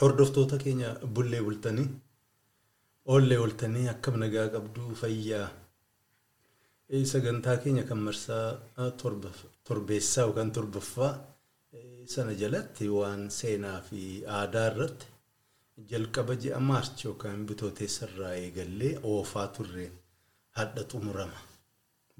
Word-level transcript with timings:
Hordoftoota 0.00 0.56
keenya 0.64 0.90
bullee 1.16 1.40
bultanii 1.46 1.88
oollee 3.14 3.38
ooltanii 3.44 3.88
akkam 3.94 4.16
nagaa 4.22 4.46
qabduu 4.54 4.94
fayyaa 5.00 5.48
sagantaa 7.12 7.56
keenya 7.64 7.84
kan 7.90 7.98
marsaa 8.06 8.46
torbeessaa 9.68 10.24
yookaan 10.26 10.52
torbaffaa 10.58 11.12
sana 12.14 12.32
jalatti 12.42 12.88
waan 12.96 13.22
seenaa 13.38 13.80
fi 13.88 14.00
aadaa 14.38 14.64
irratti 14.70 15.06
jalqaba 15.92 16.34
ji'a 16.44 16.60
maarchi 16.70 17.06
yookaan 17.08 17.46
bitooteessarraa 17.50 18.32
eegallee 18.44 18.94
oofaa 19.12 19.46
turreen 19.56 19.92
hadha 20.58 20.82
xumurama. 20.90 21.38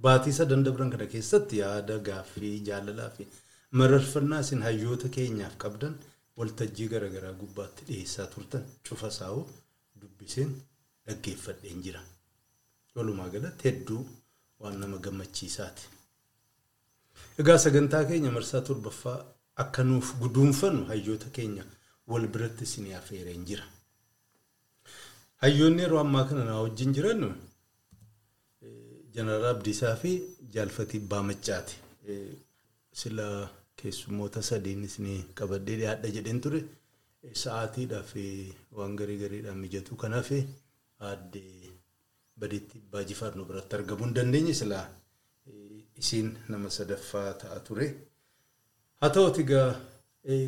Baatii 0.05 0.33
sadan 0.39 0.63
dabran 0.67 0.91
kana 0.93 1.07
keessatti 1.15 1.59
yaada 1.63 1.99
gaaffii 2.09 2.55
jaalalaa 2.69 3.11
fi 3.17 3.27
mararfannaa 3.81 4.41
isin 4.47 4.63
hayyoota 4.69 5.09
keenyaaf 5.17 5.57
qabdan 5.65 5.95
waltajjii 6.37 6.89
garaagaraa 6.93 7.33
gubbaatti 7.41 7.85
dhiyeessaa 7.89 8.27
turtan 8.35 8.65
cufa 8.89 9.11
saa'u 9.19 9.43
dubbiseen 10.01 10.53
dhaggeeffadheen 11.07 11.83
jira. 11.87 12.01
Walumaa 12.95 13.29
galatti 13.35 13.69
hedduu 13.69 14.03
waan 14.61 14.79
nama 14.81 14.99
gammachiisaati. 15.05 15.83
Egaa 17.41 17.59
sagantaa 17.65 18.05
keenya 18.05 18.31
marsaa 18.37 18.61
torbaffaa 18.69 19.19
akka 19.63 19.85
nuuf 19.85 20.15
guduunfannu 20.23 20.85
hayyoota 20.91 21.31
keenya 21.37 21.65
wal 22.11 22.27
biratti 22.35 22.65
isin 22.69 22.87
affeereen 22.99 23.45
jira. 23.49 23.65
Hayyoonni 25.43 25.83
yeroo 25.83 26.01
ammaa 26.01 26.25
kana 26.29 26.45
na 26.45 26.61
wajjin 26.63 26.93
jiran 26.97 27.23
Jeneraal 29.15 29.45
Abdiisaa 29.55 29.97
fi 29.97 30.11
Jaalfatii 30.55 31.01
Baamaccaati. 31.13 31.77
Sila 33.01 33.27
keessummoota 33.83 34.43
sadiin 34.51 34.85
isin 34.89 35.09
qabadhee 35.41 35.77
dhiyaadha 35.81 36.09
jedheen 36.17 36.41
ture. 36.47 36.61
Sa'aatiidhaa 37.43 38.03
fi 38.13 38.25
waan 38.77 38.97
garii 39.01 39.19
gariidhaan 39.23 39.59
mijatu 39.65 39.97
kanaaf 40.03 40.31
aadde 41.09 41.43
badiitti 42.41 42.79
baajifaar 42.93 43.35
nu 43.37 43.45
biratti 43.51 43.77
argamuu 43.79 44.07
hin 44.09 44.15
dandeenye 44.19 44.55
silaa 44.61 44.87
isiin 46.03 46.31
nama 46.49 46.71
sadaffaa 46.79 47.33
ta'a 47.43 47.61
ture. 47.69 47.89
Haa 49.01 49.11
ta'uuti 49.17 49.41
egaa 49.47 49.69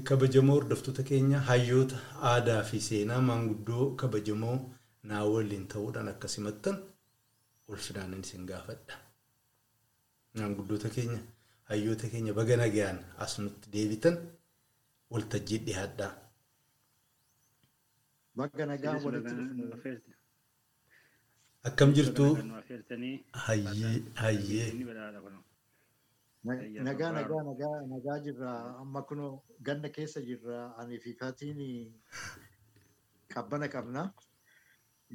kabajamoo 0.09 0.55
hordoftoota 0.59 1.03
keenya 1.11 1.41
hayyoota 1.51 1.99
aadaa 2.31 2.63
fi 2.71 2.81
seenaa 2.87 3.21
maanguddoo 3.29 3.85
kabajamoo 4.03 4.57
naa 5.11 5.23
waliin 5.35 5.69
ta'uudhaan 5.75 6.09
akka 6.15 6.29
simattan 6.37 6.81
ulfinaan 7.69 8.15
isin 8.21 8.47
gaafadha. 8.51 8.95
Maanguddoota 10.39 10.89
keenya 10.97 11.21
hayyoota 11.73 12.09
keenya 12.13 12.33
baga 12.39 12.57
nagaan 12.63 12.99
as 13.25 13.35
nutti 13.45 13.71
deebitan 13.75 14.17
waltajjii 15.13 15.59
dhiyaadhaa. 15.67 16.13
Baga 18.37 18.65
nagaan 18.73 18.99
walitti 19.05 20.01
Akkam 21.69 21.93
jirtu 21.97 22.25
hayyee 23.47 23.95
hayyee. 24.23 24.69
Nagaa 26.89 27.11
nagaa 27.19 27.43
nagaa 27.49 27.77
nagaa 27.93 28.19
jirra 28.25 28.53
amma 28.83 29.03
kun 29.09 29.21
ganna 29.67 29.89
keessa 29.97 30.21
jirra 30.29 30.59
ani 30.81 30.99
fi 31.05 31.11
faatiin 31.21 31.61
qabbana 33.35 33.69
qabna. 33.75 34.03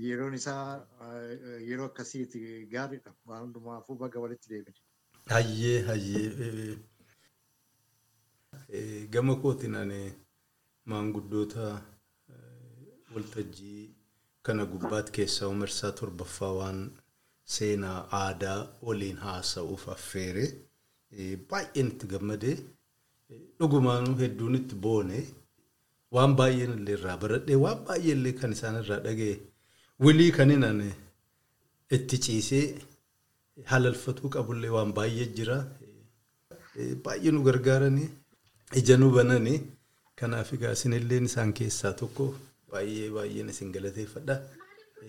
Yeroon 0.05 0.33
isaa 0.39 0.63
yeroo 1.69 1.87
akkasiiti 1.91 2.39
gaariidha. 2.73 3.11
Waan 3.27 3.41
hundumaafuu 3.45 3.97
baga 4.03 4.19
walitti 4.23 4.49
deebine. 4.53 4.79
Hayyee 5.29 5.81
hayyee. 5.87 6.77
Gama 9.11 9.35
kootiin 9.41 9.75
ani 9.75 10.13
maanguddoota 10.85 11.81
waltajjii 13.15 13.89
kana 14.45 14.65
gubbaatti 14.71 15.11
keessaa 15.17 15.51
marsaa 15.61 15.91
torbaffaa 15.99 16.53
waan 16.59 16.79
seenaa 17.55 17.99
aadaa 18.21 18.59
waliin 18.87 19.17
haasa'uuf 19.25 19.87
affeere 19.95 20.45
baay'een 21.49 21.87
itti 21.93 22.07
gammadee 22.13 22.55
dhugumaanuu 23.59 24.15
hedduun 24.23 24.55
itti 24.59 24.75
boone 24.85 25.19
waan 26.17 26.35
baay'een 26.41 26.73
illee 26.77 26.95
irraa 26.99 27.17
baradhee 27.23 27.55
waan 27.65 27.79
baay'ee 27.87 28.11
illee 28.17 28.33
kan 28.41 28.51
isaan 28.57 28.79
irraa 28.83 28.99
dhaga'e 29.07 29.35
wilii 30.07 30.31
kaninan 30.39 30.81
itti 31.99 32.17
ciisee 32.27 32.65
halalfatuu 33.65 34.29
qabullee 34.35 34.69
waan 34.75 34.93
baay'ee 34.97 35.27
jira 35.37 35.57
baay'ee 37.05 37.31
nu 37.35 37.41
gargaaranii 37.47 38.09
ija 38.81 38.97
nu 38.97 39.09
bananii 39.17 39.59
kanaaf 40.19 40.53
egaa 40.57 40.71
isinillee 40.77 41.21
isaan 41.29 41.53
keessaa 41.59 41.93
tokko 42.01 42.25
baay'ee 42.71 43.09
baay'een 43.17 43.49
isin 43.53 43.71
galateeffadha. 43.75 44.35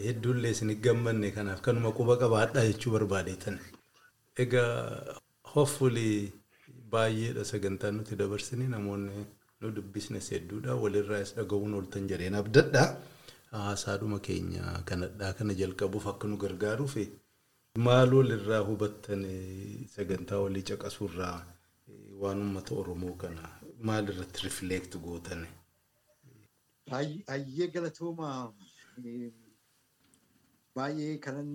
Hedduullee 0.05 0.51
isin 0.57 0.71
gammanne 0.85 1.31
kanaaf 1.37 1.61
kanuma 1.67 1.93
quba 1.99 2.17
qabaadhaa 2.23 2.65
jechuu 2.71 2.93
barbaadeetan. 2.97 3.59
Egaa 4.45 4.75
hoffulii 5.55 6.33
baay'eedha 6.93 7.45
sagantaan 7.53 7.97
nuti 7.99 8.17
dabarsine 8.23 8.69
namoonni 8.75 9.25
nu 9.61 9.71
dubbisnes 9.77 10.31
hedduudha 10.33 10.75
walirraas 10.83 11.35
dhaga'uun 11.39 11.75
ooltan 11.79 12.09
jedheen 12.11 12.35
abdadha. 12.43 12.85
Haasaadhuma 13.53 14.19
keenya 14.27 14.65
kanadhaa 14.89 15.33
kana 15.39 15.55
jalqabuuf 15.61 16.07
akka 16.13 16.29
nu 16.29 16.37
gargaaruuf 16.45 16.95
maal 17.85 18.11
walirraa 18.19 18.63
hubattan 18.69 19.23
sagantaa 19.95 20.41
walii 20.45 20.63
caqasuurraa 20.71 21.39
waan 22.23 22.39
uummata 22.45 22.75
Oromoo 22.81 23.15
kana 23.23 23.43
maal 23.89 24.05
irratti 24.13 24.41
rifleekt 24.47 24.93
gootan. 25.05 25.43
Hayyee 27.31 27.69
galatooma 27.75 28.29
baay'ee 30.77 31.15
kanan 31.27 31.53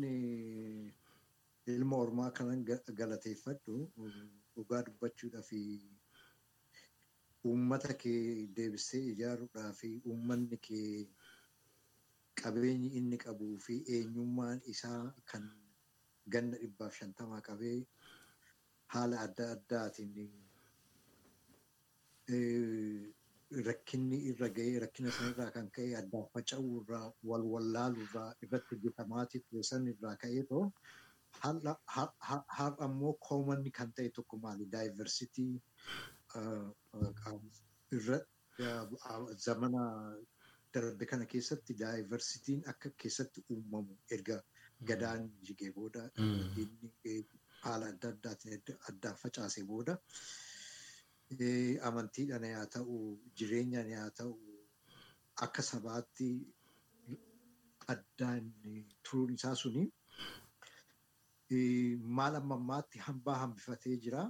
ilma 1.74 1.96
ormaa 2.06 2.32
kanan 2.38 2.62
galateeffadhu 3.00 3.76
dhugaa 4.56 4.82
dubbachuudhaa 4.88 5.46
fi 5.50 5.60
uummata 7.52 7.94
kee 8.04 8.48
deebisee 8.58 9.04
ijaaruudhaa 9.14 9.72
fi 9.82 9.90
uummanni 10.12 10.58
kee 10.68 11.08
qabeenyi 12.44 12.90
inni 13.00 13.18
qabuu 13.26 13.56
fi 13.66 13.76
eenyummaan 13.98 14.62
isaa 14.74 15.02
kan 15.32 15.44
ganna 16.36 16.58
dhibbaaf 16.64 16.94
shantamaa 17.02 17.42
qabee 17.50 17.78
haala 18.96 19.20
adda 19.28 19.46
addaatiin 19.56 20.32
rakkinni 23.68 24.18
irra 24.32 24.48
ga'ee 24.58 24.80
rakkina 24.84 25.12
sanarraa 25.18 25.52
kan 25.56 25.68
ka'e 25.78 25.90
addaan 26.02 26.28
faca'uu 26.34 26.74
irraa 26.82 27.08
wal 27.32 27.44
wallaaluu 27.54 28.06
irraa 28.08 28.30
irratti 28.46 28.76
hojjetamaatii 28.76 29.42
ture 29.50 29.64
san 29.70 29.88
irraa 29.94 30.16
ka'ee 30.24 30.44
too 30.52 30.64
har'a 31.42 32.70
ammoo 32.88 33.14
koomanni 33.28 33.72
kan 33.80 33.92
ta'e 34.00 34.10
tokko 34.18 34.38
maali 34.46 34.66
daayivarsitii 34.76 35.54
irra 37.98 38.20
zamana 39.48 39.84
darbe 40.74 41.06
kana 41.12 41.26
keessatti 41.36 41.74
daayivarsitiin 41.84 42.64
akka 42.74 42.90
keessatti 43.04 43.46
uumamu 43.56 43.98
erga 44.18 44.38
gadaan 44.90 45.30
jigee 45.50 45.72
booda 45.78 46.02
haala 47.66 47.86
adda 47.94 48.10
addaatiin 48.14 48.62
addaan 48.90 49.16
facaasee 49.24 49.64
booda. 49.72 49.98
amantiidhaan 51.90 52.44
haa 52.56 52.66
ta'u 52.74 52.98
jireenyaan 53.40 53.92
haa 53.98 54.10
ta'u 54.18 54.34
akka 55.46 55.62
sabaatti 55.72 56.28
addaan 57.94 58.44
turuun 59.04 59.34
isaa 59.38 59.56
suni 59.62 59.86
maal 62.20 62.36
amma 62.42 62.56
ammaatti 62.62 63.00
hambaa 63.08 63.38
hambifatee 63.44 63.98
jira. 64.04 64.22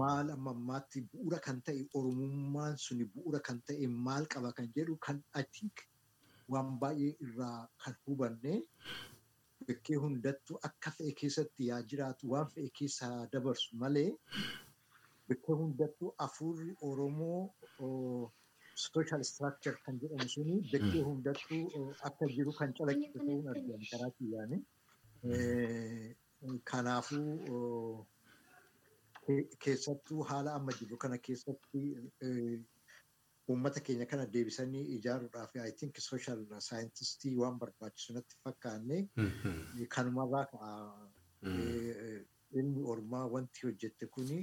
Maal 0.00 0.30
amma 0.36 0.50
ammaatti 0.56 1.00
bu'uura 1.10 1.38
kan 1.46 1.60
ta'e 1.66 1.84
oromummaan 1.98 2.74
suni 2.86 3.04
bu'uura 3.12 3.40
kan 3.50 3.60
ta'e 3.68 3.86
maal 4.08 4.26
qaba 4.34 4.52
kan 4.56 4.66
jedhu 4.76 4.96
kan 5.06 5.22
I 5.42 5.70
waan 6.52 6.68
baay'ee 6.80 7.12
irraa 7.24 7.68
kan 7.84 7.94
hubanne 8.06 8.52
bakkee 9.66 9.96
hundattuu 10.04 10.56
akka 10.68 10.90
fe'e 10.96 11.12
keessatti 11.20 11.68
yaa 11.70 11.82
jiraatu 11.92 12.30
waan 12.32 12.48
fe'e 12.54 12.68
keessaa 12.80 13.16
dabarsu 13.32 13.76
malee 13.82 14.10
bakkee 15.28 15.56
hundattuu 15.62 16.10
afurri 16.26 16.70
Oromoo 16.90 17.40
social 18.86 19.22
structure 19.30 19.76
kan 19.84 19.96
jedhamu 20.02 20.28
suni 20.34 20.56
bakkee 20.72 21.02
hundattuu 21.08 21.64
akka 22.10 22.24
jiru 22.36 22.52
kan 22.60 22.70
calaqqisu 22.78 23.18
ta'uun 23.26 23.48
argama 23.54 23.86
karaa 23.92 24.10
kiyyaanii. 24.18 24.62
Kanaafuu 26.70 28.06
keessattuu 29.64 30.20
haala 30.30 30.54
amma 30.58 30.72
jiru 30.80 30.96
kana 31.04 31.18
keessatti 31.28 31.82
uummata 33.52 33.80
keenya 33.86 34.06
kana 34.12 34.26
deebisanii 34.34 34.84
ijaaruudhaaf 34.96 35.56
I 35.64 35.72
think 35.80 35.96
social 36.06 36.40
scientistii 36.68 37.34
waan 37.42 37.58
barbaachisu 37.62 38.12
natti 38.18 38.36
fakkaanne. 38.44 38.98
Kanumarraa 39.96 40.44
ka'a 40.52 40.72
ilmi 42.60 42.82
ormaa 42.94 43.26
wanti 43.34 43.66
hojjette 43.66 44.06
kuni 44.16 44.38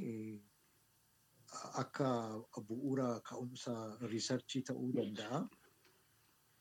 akka 1.82 2.08
bu'uura 2.70 3.08
ka'umsa 3.30 3.74
riisarchii 4.14 4.64
ta'uu 4.72 4.92
danda'a. 5.00 5.42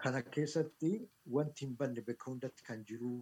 Kana 0.03 0.23
keessatti 0.37 0.91
wanti 1.37 1.65
hin 1.67 1.77
banne 1.81 2.03
bakka 2.09 2.31
hundatti 2.31 2.63
kan 2.69 2.85
jiru 2.91 3.13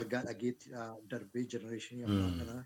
argaa 0.00 0.22
dhageettidha 0.28 0.86
darbee 1.10 1.44
jenereeshinii 1.54 2.04
ammaa 2.08 2.30
kana 2.38 2.56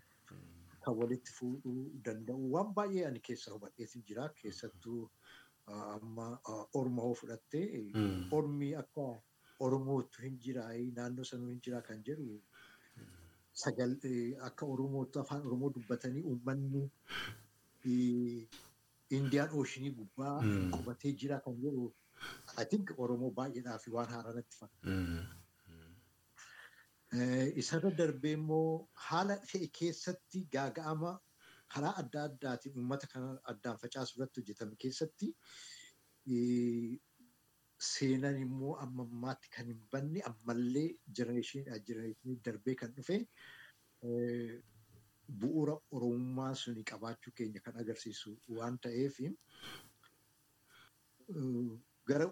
kan 0.85 0.95
walitti 1.01 1.31
fuudhuu 1.39 1.81
danda'u 2.05 2.51
waan 2.53 2.71
baay'ee 2.77 3.05
ani 3.09 3.19
keessa 3.27 3.51
hubadheetu 3.55 4.01
jira 4.11 4.29
keessattuu 4.41 5.01
amma 5.95 6.27
orma 6.79 7.03
fudhattee 7.21 7.67
ormi 8.39 8.69
akka 8.83 9.05
oromootu 9.65 10.21
hin 10.25 10.37
jira 10.45 10.63
naannoo 10.99 11.23
sanuu 11.31 11.49
hin 11.53 11.61
jira 11.67 11.81
kan 11.89 12.03
jedhu. 12.09 12.41
Sagal 13.63 13.95
akka 14.49 14.65
oromootti 14.75 15.19
afaan 15.23 15.45
oromoo 15.47 15.69
dubbatanii 15.75 16.23
uummanni 16.31 16.83
indiyaan 19.17 19.49
ooshinii 19.59 19.91
gubbaa 19.99 20.37
qubatee 20.77 21.13
jira 21.23 21.39
kan 21.45 21.55
jedhu. 21.65 21.91
I 22.61 22.65
think 22.71 22.91
oromoo 22.97 23.31
baay'eedhaaf 23.37 23.87
waan 23.97 24.09
haaraa 24.15 24.33
natti 24.39 24.57
fakkaata. 24.61 25.27
Isarra 27.61 27.91
darbee 27.99 28.33
immoo 28.37 28.87
haala 29.07 29.35
fe'e 29.51 29.67
keessatti 29.79 30.43
gaaga'ama 30.55 31.11
karaa 31.73 31.93
adda 32.01 32.23
addaatiin 32.29 32.75
uummata 32.81 33.07
kana 33.13 33.29
addaan 33.53 33.77
facaasu 33.83 34.17
irratti 34.17 34.41
hojjetame 34.41 34.75
keessatti 34.83 35.27
seenan 37.91 38.37
immoo 38.45 38.73
amma 38.85 39.03
ammaatti 39.09 39.49
kan 39.55 39.65
hin 39.73 39.79
banne 39.95 40.21
ammallee 40.31 40.87
jenereeshinii 41.19 42.35
darbee 42.47 42.75
kan 42.81 42.91
dhufe 42.97 43.17
bu'uura 45.41 45.75
oromummaa 45.99 46.51
suni 46.63 46.83
qabaachuu 46.91 47.33
keenya 47.39 47.61
kan 47.67 47.79
agarsiisu 47.85 48.35
waan 48.59 48.77
ta'eef 48.85 49.19
gara 52.11 52.25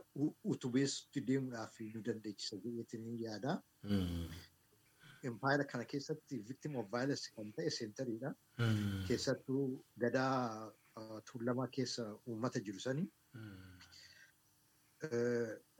utubeessutti 0.53 1.21
deemuudhaaf 1.27 1.75
nu 1.93 2.01
dandeechisa 2.07 2.57
jedheetiin 2.63 3.05
yaada. 3.25 3.51
Empire 5.23 5.65
kana 5.71 5.85
keessatti 5.85 6.37
victim 6.49 6.75
of 6.81 6.85
violence 6.91 7.29
kan 7.35 7.51
ta'e 7.57 7.69
seentariidha. 7.77 8.33
Keessattuu 9.07 9.63
gadaa 10.03 10.71
tuulamaa 11.31 11.67
keessa 11.77 12.05
uummata 12.27 12.59
jiru 12.69 12.79
sanii. 12.79 13.07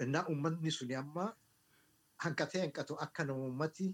Innaa 0.03 0.25
uummatni 0.29 0.71
suni 0.71 0.95
amma 0.95 1.25
hanqatee 2.25 2.61
hanqatu 2.65 2.95
akka 3.05 3.25
namoommati 3.29 3.87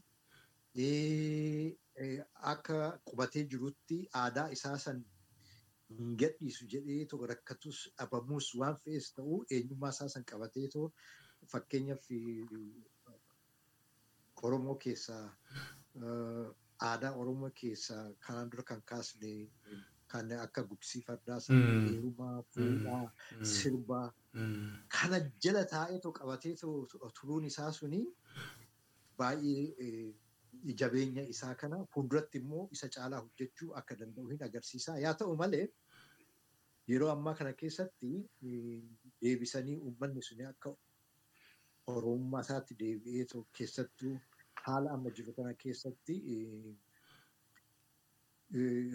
akka 2.53 2.77
qubatee 3.09 3.44
jirutti 3.53 3.97
aadaa 4.21 4.47
isaa 4.57 4.77
san 4.86 5.03
hin 6.00 6.15
gadhiisu 6.24 6.68
jedhee 6.74 7.06
tokko 7.12 7.27
rakkatus 7.31 7.80
dhabamuus 7.97 8.47
waan 8.62 8.77
fe'es 8.86 9.12
ta'uu 9.19 9.39
eenyummaa 9.57 9.92
isaa 9.95 10.09
san 10.15 10.25
qabatee 10.31 10.68
too 10.75 10.88
fakkeenyaaf 11.53 12.07
Oromoo 14.47 14.75
keessaa 14.86 15.25
aadaa 16.89 17.13
Oromoo 17.24 17.50
keessaa 17.62 18.03
kanaan 18.27 18.50
dura 18.51 18.63
kan 18.71 18.81
kaasne 18.92 19.31
kan 20.13 20.31
akka 20.42 20.63
gugsii 20.71 21.01
fardaa 21.07 21.38
heerumaa 21.47 22.36
fuudhaa 22.56 23.03
sirbaa 23.53 24.07
kana 24.97 25.19
jala 25.45 25.63
taa'eetoo 25.74 26.12
qabatee 26.19 26.53
turuun 27.19 27.45
isaa 27.51 27.71
suni 27.80 28.01
baay'ee 29.21 30.13
jabeenya 30.81 31.24
isaa 31.33 31.56
kana 31.63 31.80
fuulduratti 31.95 32.38
immoo 32.44 32.68
isa 32.77 32.89
caalaa 32.97 33.21
hojjechuu 33.25 33.71
akka 33.81 33.97
danda'u 34.00 34.27
hin 34.33 34.44
agarsiisa. 34.50 34.97
Yaa 35.06 35.13
ta'u 35.21 35.36
malee 35.42 35.65
yeroo 36.92 37.09
ammaa 37.15 37.33
kana 37.42 37.53
keessatti 37.62 38.12
deebisanii 39.21 39.77
uummanni 39.89 40.21
suni 40.30 40.45
akka 40.51 40.75
oromummaa 41.94 42.42
isaatti 42.47 42.77
deebi'ee 42.81 43.25
keessattuu 43.59 44.13
haala 44.66 44.92
amma 44.96 45.10
jiru 45.20 45.34
kana 45.38 45.54
keessatti 45.64 46.16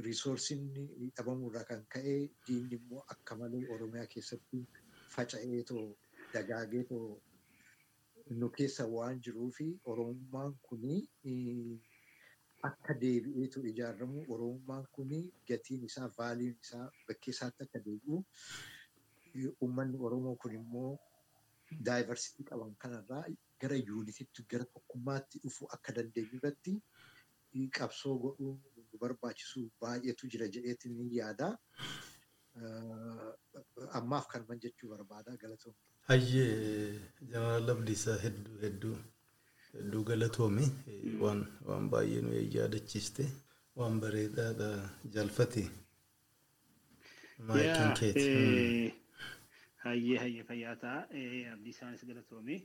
riisoorsiin 0.06 0.64
dhabamuurraa 1.16 1.64
kan 1.70 1.82
ka'e 1.94 2.14
diinni 2.46 2.76
immoo 2.80 3.02
akka 3.14 3.36
malee 3.40 3.62
oromiyaa 3.74 4.06
keessatti 4.14 4.60
faca'eetoo 5.14 5.84
dagaageetoo 6.34 7.08
nu 8.40 8.48
keessa 8.58 8.86
waan 8.94 9.20
jiruu 9.26 9.50
fi 9.58 9.66
oromummaan 9.92 10.54
kuni 10.68 10.96
akka 12.70 12.94
deebi'eetu 13.02 13.64
ijaaramu 13.72 14.24
oromummaan 14.36 14.86
kuni 14.96 15.20
gatiin 15.50 15.84
isaa 15.90 16.08
vaaliin 16.18 16.56
isaa 16.66 16.86
bakkee 17.08 17.32
isaatti 17.36 17.62
akka 17.68 17.78
deebi'u 17.86 18.24
uummanni 19.60 19.98
oromoo 20.08 20.36
kun 20.44 20.54
immoo 20.60 20.90
daayivarsitii 21.88 22.44
qaban 22.52 22.74
kanarraa 22.84 23.24
gara 23.62 23.76
yuunitiitti 23.88 24.44
gara 24.54 24.64
tokkummaatti 24.74 25.38
dhufu 25.44 25.68
akka 25.76 25.92
dandeenyu 25.98 26.38
irratti 26.40 26.74
qabsoo 27.78 28.16
godhuu 28.24 28.54
barbaachisu 29.04 29.62
baay'eetu 29.84 30.28
jira 30.34 30.46
jedheetiin 30.56 30.96
ni 30.98 31.16
yaada. 31.18 31.48
Ammaaf 33.98 34.26
kanuman 34.32 34.60
jechuu 34.64 34.88
barbaada 34.92 35.36
galatoom. 35.42 35.74
Hayyee 36.08 37.00
Jeneraal 37.20 37.64
Labdiisaa 37.70 38.16
hedduu 38.24 38.56
hedduu 38.62 38.96
hedduu 39.74 40.02
galatoomi 40.10 40.66
waan 41.22 41.42
waan 41.68 41.88
baay'ee 41.94 42.22
nu 42.26 42.32
yaadachiiste 42.56 43.26
waan 43.82 44.00
bareedaadha 44.04 44.70
jaalfate. 45.16 45.64
Maayikiin 47.50 47.94
keeti. 48.00 48.94
Hayyee 49.84 50.18
hayyee 50.24 50.44
fayyaataa 50.52 50.98
Abdiisaanis 51.54 52.04
galatoome. 52.12 52.56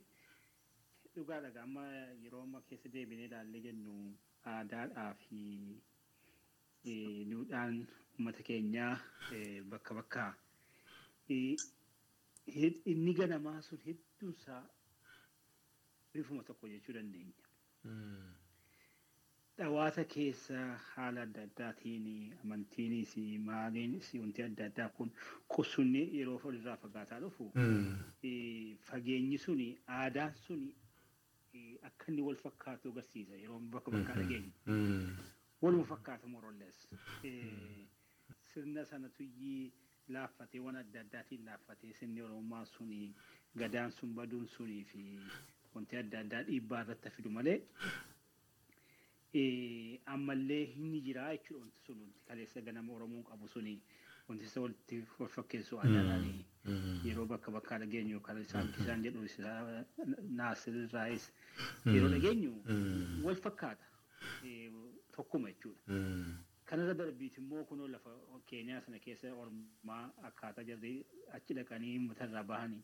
Dhugaadha 1.15 1.62
amma 1.63 1.83
yeroo 2.23 2.41
amma 2.45 2.59
keessa 2.69 2.89
deebinee 2.94 3.27
ilaallee 3.29 3.62
jennu 3.65 3.94
aadaadhaa 4.53 5.12
fi 5.23 5.39
duudhaan 7.31 7.75
uummata 8.17 8.44
keenyaa 8.50 8.94
bakka 9.73 9.94
bakkaa 10.00 10.31
inni 12.94 13.13
ganamaa 13.19 13.62
sun 13.67 13.79
hedduunsaa 13.85 14.63
bifuma 16.13 16.44
tokko 16.50 16.67
jechuu 16.73 16.94
dandeenya. 16.97 17.33
Dhawaata 19.57 20.03
keessa 20.13 20.61
haala 20.91 21.21
adda 21.27 21.41
addaatiin 21.47 22.07
amantiinis 22.44 23.13
maaliinis 23.50 24.07
wanti 24.21 24.44
adda 24.50 24.65
addaa 24.69 24.89
kun 24.97 25.11
qubsunni 25.56 26.01
yeroo 26.18 26.39
walirraa 26.45 26.77
fagaataa 26.83 27.19
dhufu 27.25 27.51
fageenyi 28.89 29.38
suni 29.45 29.68
aadaan 29.99 30.33
suni 30.47 30.69
akka 31.88 32.06
inni 32.12 32.21
wal 32.28 32.35
fakkaatu 32.45 32.90
agarsiisa 32.92 33.35
yeroo 33.44 33.59
bakka 33.59 33.92
bakkaa 33.92 34.16
dhageenyu. 34.19 34.52
Waluma 35.62 35.83
fakkaata 35.94 36.28
morollees. 36.28 36.78
Sirna 38.54 38.85
sana 38.85 39.09
tuyyii 39.09 39.71
laaffatee 40.16 40.59
waan 40.66 40.76
adda 40.81 41.00
addaatiin 41.06 41.45
laaffatee 41.45 41.94
sirni 42.00 42.21
oromummaa 42.21 42.66
suni 42.66 43.14
gadaan 43.57 43.92
sun 43.92 44.14
baduun 44.18 44.47
sunii 44.47 44.83
fi 44.92 45.04
wanti 45.76 45.97
adda 46.02 46.19
addaa 46.19 46.44
dhiibbaa 46.50 46.81
irratti 46.83 47.09
fidu 47.16 47.30
malee 47.38 47.59
ammallee 50.14 50.64
inni 50.78 51.02
jira 51.02 51.31
jechuudha 51.35 51.62
wanti 51.64 51.80
sun 51.85 51.97
wanti 52.02 52.19
kaleessa 52.28 52.62
ganama 52.62 52.94
oromoon 52.94 53.24
qabu 53.24 53.47
suni 53.47 53.81
wanti 54.28 54.45
isa 54.45 54.62
walitti 54.62 55.04
wal 55.19 55.30
fakkeessu 55.30 55.80
aadaadhaan 55.80 56.44
yeroo 57.06 57.26
bakka 57.31 57.52
bakkaa 57.52 57.78
dhageenyu 57.84 58.19
kan 58.28 58.42
isaan 58.42 58.69
isaan 58.81 59.04
jedhu 59.04 59.22
naasirraayis 60.40 61.30
yeroo 61.86 62.10
dhageenyu 62.10 62.54
wal 63.24 63.36
fakkaata. 63.45 63.86
Tokkuma 65.16 65.50
jechuudha. 65.52 65.81
Kanarra 66.66 66.94
darbiiti 66.94 67.42
immoo 67.42 67.64
kunoo 67.69 67.88
lafa 67.88 68.10
Keeniyaa 68.50 68.81
sana 68.81 69.00
keessa 69.00 69.34
ormaa 69.42 70.10
akkaataa 70.30 70.64
jarri 70.69 71.06
achi 71.38 71.54
dhaqanii 71.57 72.00
matarraa 72.07 72.44
bahanii. 72.44 72.81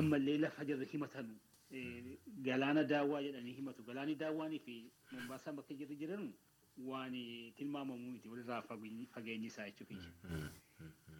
Ammallee 0.00 0.38
lafa 0.38 0.64
jarri 0.64 0.86
himatanu. 0.92 1.34
Galaana 2.48 2.84
daawwaa 2.84 3.22
jedhanii 3.22 3.52
himatu. 3.60 3.82
Galaanni 3.86 4.14
daawwaanii 4.14 4.58
fi 4.66 4.76
Mombaasaa 5.12 5.52
bakka 5.52 5.74
jirri 5.74 5.96
jiran 6.02 6.32
waan 6.90 7.14
tilmaamamuu 7.56 8.10
miti 8.12 8.28
walirraa 8.28 8.62
fageenyi 9.14 9.46
isaa 9.46 9.66
jechuudha. 9.70 10.10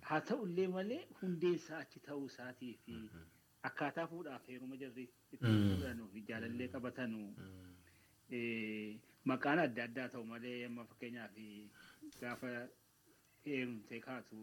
Haa 0.09 0.21
ta'ullee 0.29 0.69
malee 0.77 1.01
hundeen 1.21 1.55
isaa 1.61 1.79
achi 1.85 2.01
ta'uu 2.07 2.27
isaatii 2.33 2.73
fi 2.85 2.95
akkaataa 3.69 4.07
fuudhaaf 4.13 4.49
heeruma 4.53 4.77
jarri 4.83 5.05
itti 5.33 5.39
fudhanuu 5.47 6.09
fi 6.15 6.21
jaalallee 6.31 6.69
qabatanu 6.75 7.21
maqaan 9.31 9.59
adda 9.67 9.85
addaa 9.89 10.09
ta'u 10.15 10.25
malee 10.33 10.57
amma 10.67 10.85
fakkeenyaaf 10.91 11.35
gaafa 12.21 12.51
heerumtee 13.47 14.01
kaatu 14.09 14.43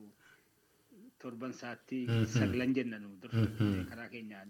torban 1.24 1.52
isaatti 1.58 2.00
sagalan 2.36 2.74
jennanu 2.78 3.10
dursa 3.22 3.46
karaa 3.92 4.10
keenyaan. 4.16 4.50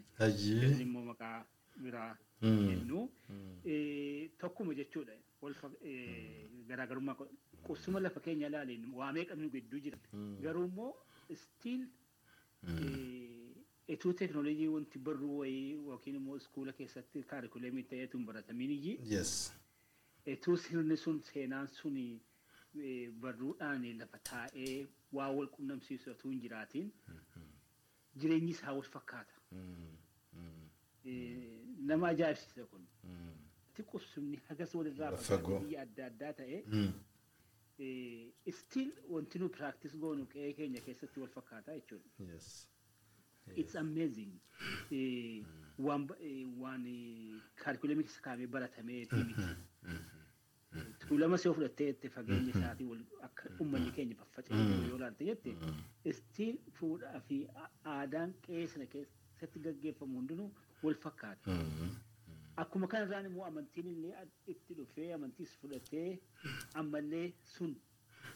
Immoo 0.85 1.03
maqaa 1.11 1.37
biraa 1.83 2.11
jennu. 2.41 3.03
Tokkuma 4.39 4.73
jechuudha. 4.79 5.13
Garaagarummaa 6.69 7.15
qubsuma 7.67 7.99
lafa 7.99 8.19
keenya 8.19 8.47
ilaaliin 8.47 8.85
waa 8.99 9.11
meeqa 9.17 9.35
nu 9.35 9.49
gidduu 9.55 9.79
jira. 9.85 9.97
Garuu 10.41 10.65
immoo 10.67 10.93
still 11.43 11.83
etuu 13.93 14.13
teknoolojii 14.19 14.67
wanti 14.75 14.99
barruu 14.99 15.37
wayii 15.39 15.71
yookiin 15.87 16.15
immoo 16.19 16.37
iskuula 16.41 16.73
keessatti 16.79 17.23
kaarikuleemii 17.31 17.83
ta'eetu 17.93 18.17
hin 18.17 18.25
baratamiin 18.25 18.71
iyyi 18.77 18.99
Yes. 19.13 19.53
etuu 20.25 20.57
sirni 20.57 20.97
sun 20.97 21.21
seenaan 21.31 21.67
sun 21.67 21.97
barruudhaan 23.21 23.85
lafa 23.99 24.19
taa'ee 24.31 24.87
waa 25.19 25.29
wal 25.37 25.47
qunnamsiisu 25.55 26.11
otoo 26.11 26.31
hin 26.31 26.41
jiraatiin 26.45 26.91
jireenyi 28.21 28.51
isaa 28.57 28.73
wal 28.77 28.87
fakkaata. 28.95 29.33
Nama 31.89 32.07
ajaa'ibsiisa 32.07 32.65
kun. 32.71 32.87
Qubsumni 33.91 34.37
hagas 34.47 34.73
walirraa 34.75 35.17
Fagoo. 35.17 35.59
biyya 35.59 35.81
adda 35.81 36.05
addaa 36.11 36.33
ta'e 36.39 36.57
still 38.59 38.91
wanti 39.15 39.39
nu 39.39 39.50
practice 39.50 39.97
goonu 40.03 40.25
qe'ee 40.33 40.53
keenya 40.59 40.81
keessatti 40.88 41.19
wal 41.23 41.29
fakkaata 41.38 41.75
jechuudha. 41.79 42.09
Yes. 42.33 42.51
It's 43.55 43.75
amazing. 43.75 44.33
Eh, 44.91 45.43
Waan 45.85 46.03
eh, 46.29 46.45
waan 46.63 46.83
kaarikulamii 47.63 48.03
keessa 48.07 48.21
kaa'amee 48.25 48.47
baratamee 48.55 49.00
miti. 49.27 49.47
Tuulama 51.07 51.38
see 51.43 51.51
fudhattee 51.55 51.88
itti 51.93 52.09
fageenya 52.15 52.51
isaatii 52.55 52.85
wal 52.91 53.01
akka 53.27 53.50
uummanni 53.59 53.91
keenya 53.95 54.15
faffaca'ee 54.19 54.67
yoo 54.89 54.97
ilaalte 55.00 55.25
jette 55.29 56.13
still 56.19 56.55
fuudhaa 56.79 57.19
fi 57.29 57.39
aadaan 57.95 58.33
qe'ee 58.45 58.67
sana 58.73 58.85
keessatti 58.93 59.59
gaggeeffamu 59.65 60.19
hundinuu 60.21 60.50
wal 60.83 60.95
fakkaata. 61.07 61.57
Akkuma 62.61 62.87
kanarraan 62.87 63.25
immoo 63.29 63.45
amantiin 63.47 63.87
illee 63.91 64.25
itti 64.53 64.73
dhufee 64.79 65.13
amantiis 65.17 65.53
fudhatee 65.61 66.19
ammallee 66.81 67.27
sun 67.53 67.71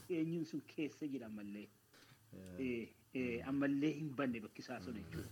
eenyuun 0.09 0.45
sun 0.51 0.61
keessa 0.75 1.05
jira 1.13 1.27
ammallee. 1.31 1.67
Eh, 2.59 2.87
eh, 3.13 3.47
ammallee 3.51 3.91
hin 3.99 4.09
banne 4.21 4.39
bakki 4.45 4.61
isaa 4.65 4.79
sun 4.85 4.95
jechuudha. 5.01 5.29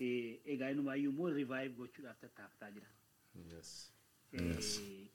Eh, 0.00 0.40
Egaa 0.54 0.70
inumaayyuu 0.76 1.12
immoo 1.14 1.30
revive 1.38 1.74
gochuudhaaf 1.80 2.20
tattaaftaa 2.26 2.70
jira. 2.76 2.88
Eh, 4.32 5.08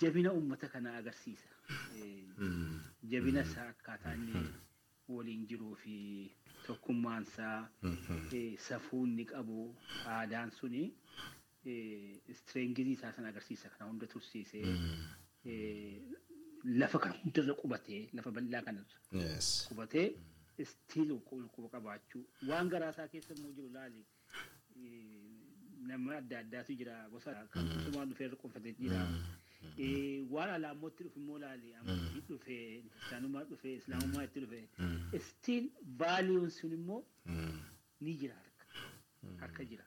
Jabina 0.00 0.32
uummata 0.32 0.68
kanaa 0.74 0.96
agarsiisa. 0.96 1.48
Eh, 2.00 2.24
Jabina 3.14 3.40
isaa 3.50 3.68
akkaataa 3.76 4.14
inni 4.14 4.44
waliin 5.08 5.46
jiruu 5.52 5.74
fi 5.84 5.94
tokkummaan 6.66 7.22
isaa 7.22 7.68
eh, 8.32 8.58
safuu 8.68 9.04
inni 9.06 9.24
qabu 9.34 9.74
aadaan 10.16 10.50
suni 10.58 10.82
istireengizii 12.32 12.92
isaa 12.98 13.12
sana 13.16 13.28
agarsiisa 13.28 13.68
kana 13.72 13.90
hunda 13.90 14.06
tursiisee 14.06 14.64
lafa 16.80 16.98
kana 16.98 17.14
hundarra 17.22 17.54
qubatee 17.62 18.02
lafa 18.16 18.30
bal'aa 18.36 18.62
kanarra 18.66 18.98
qubatee 19.68 20.06
istiil 20.64 21.10
quba 21.54 21.68
qabaachuu 21.74 22.24
waan 22.48 22.68
garaa 22.72 22.90
isaa 22.94 23.08
keessa 23.12 23.34
immoo 23.34 23.52
jiru 23.58 23.68
laali 23.76 24.02
nama 25.90 26.16
adda 26.20 26.38
addaatu 26.42 26.74
jira 26.80 26.94
gosa 27.12 27.34
kan 27.52 27.68
kusumaan 27.74 28.08
dhufee 28.10 28.26
irra 28.28 28.36
qunfatee 28.42 28.74
jira 28.80 29.00
waan 30.34 30.50
alaammootti 30.56 31.04
dhufe 31.04 31.20
immoo 31.22 31.38
laali 31.44 31.74
amantii 31.80 32.20
dhufe 32.28 32.56
kiristaanummaa 32.84 33.44
dhufe 33.50 33.74
islaamummaa 33.80 34.24
itti 34.28 34.40
dhufe 34.44 34.60
istiil 35.18 35.70
vaaliyuun 36.02 36.50
sun 36.58 36.72
immoo 36.78 37.02
ni 38.00 38.14
jira 38.20 38.34
harka 38.42 38.66
harka 39.44 39.64
jira 39.70 39.84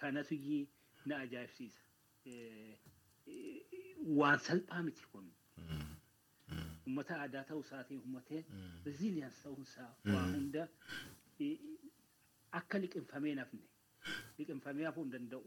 kanatu 0.00 0.34
iyyii 0.34 0.68
na 1.06 1.18
ajaa'ibsiisa 1.24 1.80
Eh, 2.26 2.78
eh, 3.26 3.96
waan 4.20 4.38
salphaa 4.46 4.82
miti 4.82 5.04
kun 5.12 5.26
ummata 6.86 7.18
aadaa 7.22 7.42
ta'uu 7.50 7.60
isaatiin 7.66 8.00
ummatee 8.08 8.40
reziliyaans 8.86 9.38
ta'uu 9.42 9.62
isaa 9.68 9.90
waa 10.14 10.24
hunda 10.32 10.64
eh, 11.46 11.58
akka 12.60 12.78
liqinfamee 12.82 13.30
hin 13.34 13.38
hafne 13.44 13.62
liqinfamee 14.38 14.84
hafuu 14.88 15.04
hin 15.06 15.12
danda'u 15.16 15.44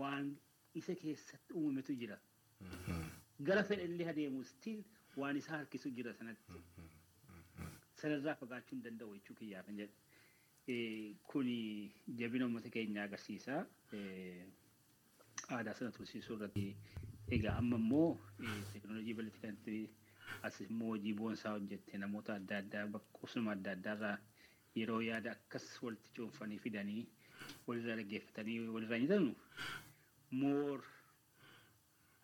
waan 0.00 0.30
isa 0.82 0.94
keessatti 1.02 1.52
uumametu 1.60 1.94
jira. 2.04 2.16
Gara 3.48 3.62
fedhe 3.70 3.84
illee 3.90 4.08
adeemu 4.12 4.44
stiil 4.52 4.80
waan 5.22 5.36
isaa 5.42 5.56
harkisu 5.58 5.90
jira 5.98 6.14
sanatti 6.20 6.52
sanarraa 8.02 8.34
fagaachuu 8.40 8.76
hin 8.76 8.84
danda'u 8.88 9.14
jechuu 9.18 9.36
kiyyaaf 9.42 9.66
hin 9.72 9.76
jedhe 9.82 9.94
Eh, 9.94 10.03
kuni 10.66 11.92
jabina 12.18 12.44
uummata 12.46 12.70
keenyaa 12.76 13.04
agarsiisa 13.08 13.66
aadaa 15.56 15.74
sana 15.78 15.90
tursiisuu 15.96 16.36
irratti 16.36 16.64
egaa 17.36 17.56
amma 17.62 17.76
immoo 17.82 18.10
teknoolojii 18.72 19.14
bal'atti 19.18 19.40
kanatti 19.42 19.74
as 20.48 20.60
immoo 20.66 20.88
hojii 20.94 21.12
boonsaa 21.18 21.52
hojjette 21.56 21.98
namoota 22.04 22.34
adda 22.40 22.58
addaa 22.62 22.86
bakka 22.94 23.18
qubsuma 23.18 23.52
adda 23.56 23.70
addaarraa 23.76 24.16
yeroo 24.80 25.00
yaada 25.08 25.30
akkas 25.36 25.66
walitti 25.82 26.10
cuunfanii 26.16 26.58
fidanii 26.64 27.04
walirraa 27.66 27.96
dhaggeeffatanii 28.00 28.58
walirraa 28.76 28.98
nyaatanu 29.02 29.34
moor 30.40 30.80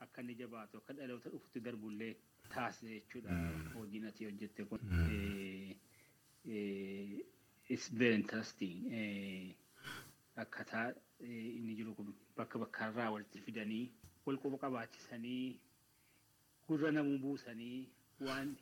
akka 0.07 0.23
inni 0.25 0.35
jabaatu 0.41 0.79
akka 0.83 0.93
dhaloota 0.99 1.29
dhufutti 1.35 1.61
darbullee 1.69 2.13
taasise 2.55 2.95
jechuudha 2.97 3.37
hojiin 3.75 4.07
ati 4.11 4.25
hojjette 4.31 4.65
kun. 4.65 4.81
Eh, 7.71 7.75
eh, 7.75 7.75
It's 7.75 7.89
very 7.93 8.15
interesting. 8.15 8.77
Eh, 8.93 9.55
Akkataa 10.37 10.95
eh, 11.21 11.57
inni 11.57 11.75
jiru 11.77 11.95
kun 11.95 12.15
bakka 12.37 12.59
bakkaarraa 12.59 13.11
walitti 13.13 13.41
fidanii 13.47 13.91
wal 14.27 14.39
quba 14.39 14.59
qabaachisanii 14.59 15.59
gurra 16.69 16.91
namuu 16.93 17.19
buusanii 17.19 17.89
waan 18.21 18.57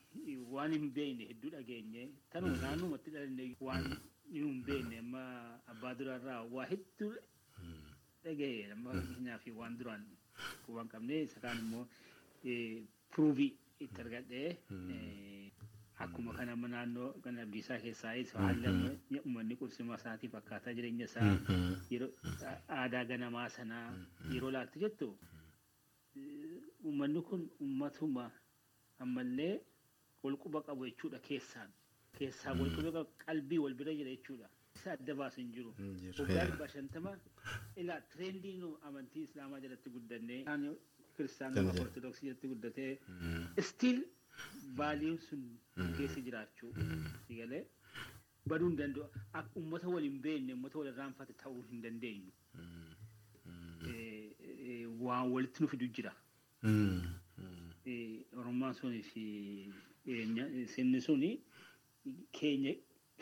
waan 0.51 0.73
hin 0.73 0.91
beekne 0.97 1.25
hedduu 1.31 1.51
dhageenye 1.51 2.09
tanuma 2.33 2.57
naannumatti 2.63 3.11
dhalanne 3.11 3.57
waan 3.61 3.87
hin 4.33 4.63
beekne 4.67 4.99
amma 5.05 5.23
abbaa 5.75 5.95
duraarraa 5.99 6.43
waa 6.55 6.67
hedduu 6.73 7.13
dhaga'e 8.25 8.73
amma 8.73 8.91
fakkeenyaa 8.99 9.39
fi 9.45 9.51
waan 9.61 9.79
duraan 9.79 10.05
quba 10.67 10.81
hin 10.83 10.89
qabne 10.95 11.23
isa 11.29 11.41
kaan 11.45 11.59
immoo 11.65 11.87
puruuvii 13.15 13.53
itti 13.87 14.01
argadhee 14.07 14.49
eh, 14.95 15.48
akkuma 16.05 16.33
kana 16.39 16.53
amma 16.57 16.69
naannoo 16.75 17.09
kan 17.25 17.39
abdiisaa 17.45 17.79
keessaa 17.85 18.13
haalli 18.43 18.69
uummanni 19.21 19.57
qubsuma 19.63 19.95
isaatiif 20.01 20.35
akkaataa 20.41 20.75
jireenya 20.79 21.05
isaa 21.11 21.31
yeroo 21.95 22.11
aadaa 22.81 23.05
ganamaa 23.11 23.49
sanaa 23.57 23.87
yeroo 24.35 24.51
laaltu 24.57 24.79
jettu 24.85 25.09
uummanni 26.85 27.23
kun 27.31 27.43
uummatuma 27.65 28.27
ammallee 29.05 29.55
wal 30.23 30.37
quba 30.45 30.63
qabu 30.69 30.87
jechuudha 30.91 31.19
keessaan 31.29 31.71
keessaa 32.19 32.55
wal 32.61 32.71
quba 32.77 32.91
qabu 32.97 33.11
qalbii 33.27 33.59
wal 33.65 33.75
bira 33.81 33.95
jira 34.01 34.11
jechuudha 34.17 34.49
isa 34.77 34.93
adda 34.97 35.15
baasu 35.21 35.41
hin 35.41 35.51
jiru 35.57 35.73
waggaa 36.19 36.45
dhibba 36.51 36.69
shantama 36.75 37.13
ilaa 37.83 38.01
tireendii 38.13 38.57
nu 38.63 38.71
amantii 38.91 39.23
islaamaa 39.29 39.61
jalatti 39.65 39.91
kiristaanummaa 41.17 41.73
Kan 41.75 41.83
ortodoksii 41.87 42.27
jalatti 42.29 42.49
guddatee 42.53 42.93
still 43.71 44.01
vaaliyuun 44.81 45.19
sun 45.29 45.43
keessa 45.97 46.21
jiraachuu 46.29 46.73
sigalee 47.27 47.63
baduu 48.53 48.69
hin 48.71 48.77
danda'u 48.81 49.07
akka 49.41 49.61
uummata 49.61 49.89
wal 49.95 50.03
hin 50.09 50.21
beekne 50.27 50.53
uummata 50.57 50.79
wal 50.83 50.89
irraanfate 50.93 51.33
ta'uu 51.45 51.63
hin 51.71 51.83
dandeenyu. 51.87 52.33
Eh, 53.89 54.87
waan 55.07 55.31
walitti 55.33 55.63
nu 55.63 55.69
fidu 55.73 55.87
jira. 55.99 56.13
Oromummaan 58.39 58.75
sunii 58.81 59.03
fi 59.11 59.23
eh, 60.07 60.27
nya- 60.35 60.49
eh, 60.61 60.67
sinni 60.75 61.01
suni 61.01 61.31
keenya 62.39 62.73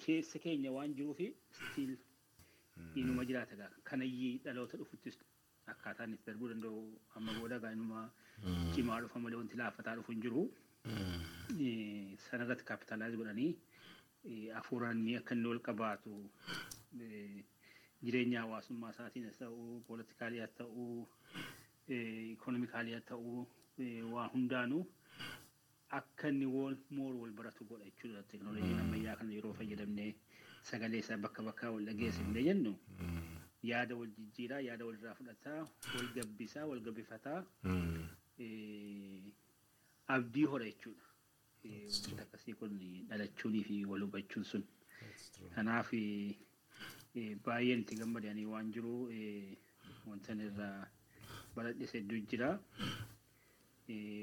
keessa 0.03 0.39
keenya 0.45 0.73
waan 0.77 0.95
jiruufi 0.99 1.29
still 1.59 1.93
inuma 3.03 3.25
jiraata 3.29 3.57
gaa. 3.61 3.71
Kanayyii 3.89 4.39
dhaloota 4.45 4.77
dhufuttis 4.81 5.19
akkaataan 5.73 6.13
itti 6.15 6.27
darbuu 6.31 6.49
danda'u 6.53 6.81
amma 7.17 7.33
booda 7.39 7.59
gaa 7.65 7.73
inuma 7.79 8.11
cimaa 8.75 9.01
dhufa 9.05 9.21
malee 9.27 9.37
wanti 9.43 9.57
laaffataa 9.63 9.97
dhufu 10.01 10.13
hin 10.13 10.21
jiru. 10.27 10.43
Eh, 10.87 12.19
sanarratti 12.31 12.65
kaapitaalaayiz 12.69 13.17
godhanii 13.21 13.53
hafuuranii 14.55 15.17
akka 15.21 15.35
inni 15.35 15.49
wal 15.53 15.61
qabaatu 15.69 16.13
jireenya 18.05 18.41
hawaasummaa 18.45 18.91
isaatiin 18.95 19.25
haa 19.29 19.39
ta'uu 19.41 19.81
pooletikaalii 19.89 20.41
haa 20.45 20.53
ta'uu 20.59 21.09
ikonomikaalii 22.35 22.95
haa 22.99 23.07
ta'uu 23.11 23.47
waa 24.15 24.27
hundaanuu 24.35 24.83
akka 26.01 26.29
inni 26.35 26.47
wal 26.57 26.77
moor 26.99 27.15
wal 27.23 27.31
baratu 27.41 27.65
godha 27.71 27.85
jechuudha 27.91 28.23
teknooloojiin 28.33 28.81
ammayyaa 28.85 29.17
kana 29.23 29.33
yeroo 29.39 29.53
fayyadamnee 29.63 30.11
sagalee 30.71 30.99
isaa 31.05 31.17
bakka 31.27 31.43
bakkaa 31.49 31.71
wal 31.77 31.85
dhageessifnee 31.91 32.43
jennu 32.51 32.75
yaada 33.73 33.97
wal 34.03 34.11
jijjiiraa 34.19 34.61
yaada 34.69 34.85
wal 34.91 34.99
irraa 35.01 35.15
fudhataa 35.23 35.61
wal 35.97 36.09
gabbisaa 36.19 36.67
wal 36.73 36.81
gabbifataa 36.89 37.41
eh, 38.39 39.23
abdii 40.15 40.45
hora 40.53 40.65
jechuudha. 40.65 41.05
Wanta 41.67 42.23
akkasii 42.23 42.55
kun 42.61 42.79
dhalachuunii 43.09 43.65
fi 43.69 43.85
wal 43.85 44.01
hubachuun 44.07 44.45
sun. 44.45 44.65
Kanaaf 45.55 45.91
baay'een 47.45 47.81
itti 47.83 47.97
gammadanii 48.01 48.45
waan 48.53 48.73
jiru 48.73 48.95
wanta 50.07 50.33
inni 50.33 50.47
irraa 50.51 50.87
baradhes 51.57 51.93
hedduu 51.97 52.21
jira. 52.31 52.51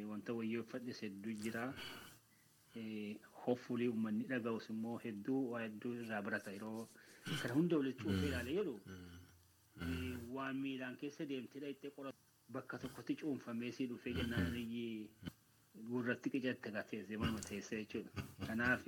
Wanta 0.10 0.34
wayyeeffadhes 0.40 1.02
hedduu 1.08 1.34
jira. 1.44 1.66
hoffulii 3.44 3.88
uummanni 3.92 4.24
dhaga'us 4.30 4.68
immoo 4.72 4.98
hedduu 5.04 5.40
waa 5.52 5.62
hedduu 5.64 5.90
irraa 6.04 6.22
barata 6.26 6.52
yeroo 6.54 6.88
kana 7.42 7.54
hunda 7.58 7.78
walitti 7.80 8.04
cuufee 8.04 8.28
ilaale 8.30 8.54
jedhu 8.58 8.76
waan 10.38 10.56
miilaan 10.64 10.96
keessa 11.02 11.26
deemtee 11.32 11.60
dhaqxee 11.64 11.92
qoratu 11.98 12.18
bakka 12.58 12.78
tokkotti 12.84 13.16
cuunfamee 13.22 13.72
si 13.78 13.88
dhufee 13.92 14.14
jennaan 14.20 14.56
iyyii 14.62 15.10
gurratti 15.92 16.30
qicatte 16.34 16.72
gaa 16.76 16.84
teessee 16.92 17.18
manuma 17.18 17.40
teessee 17.50 17.80
jechuudha. 17.84 18.24
Kanaaf 18.48 18.84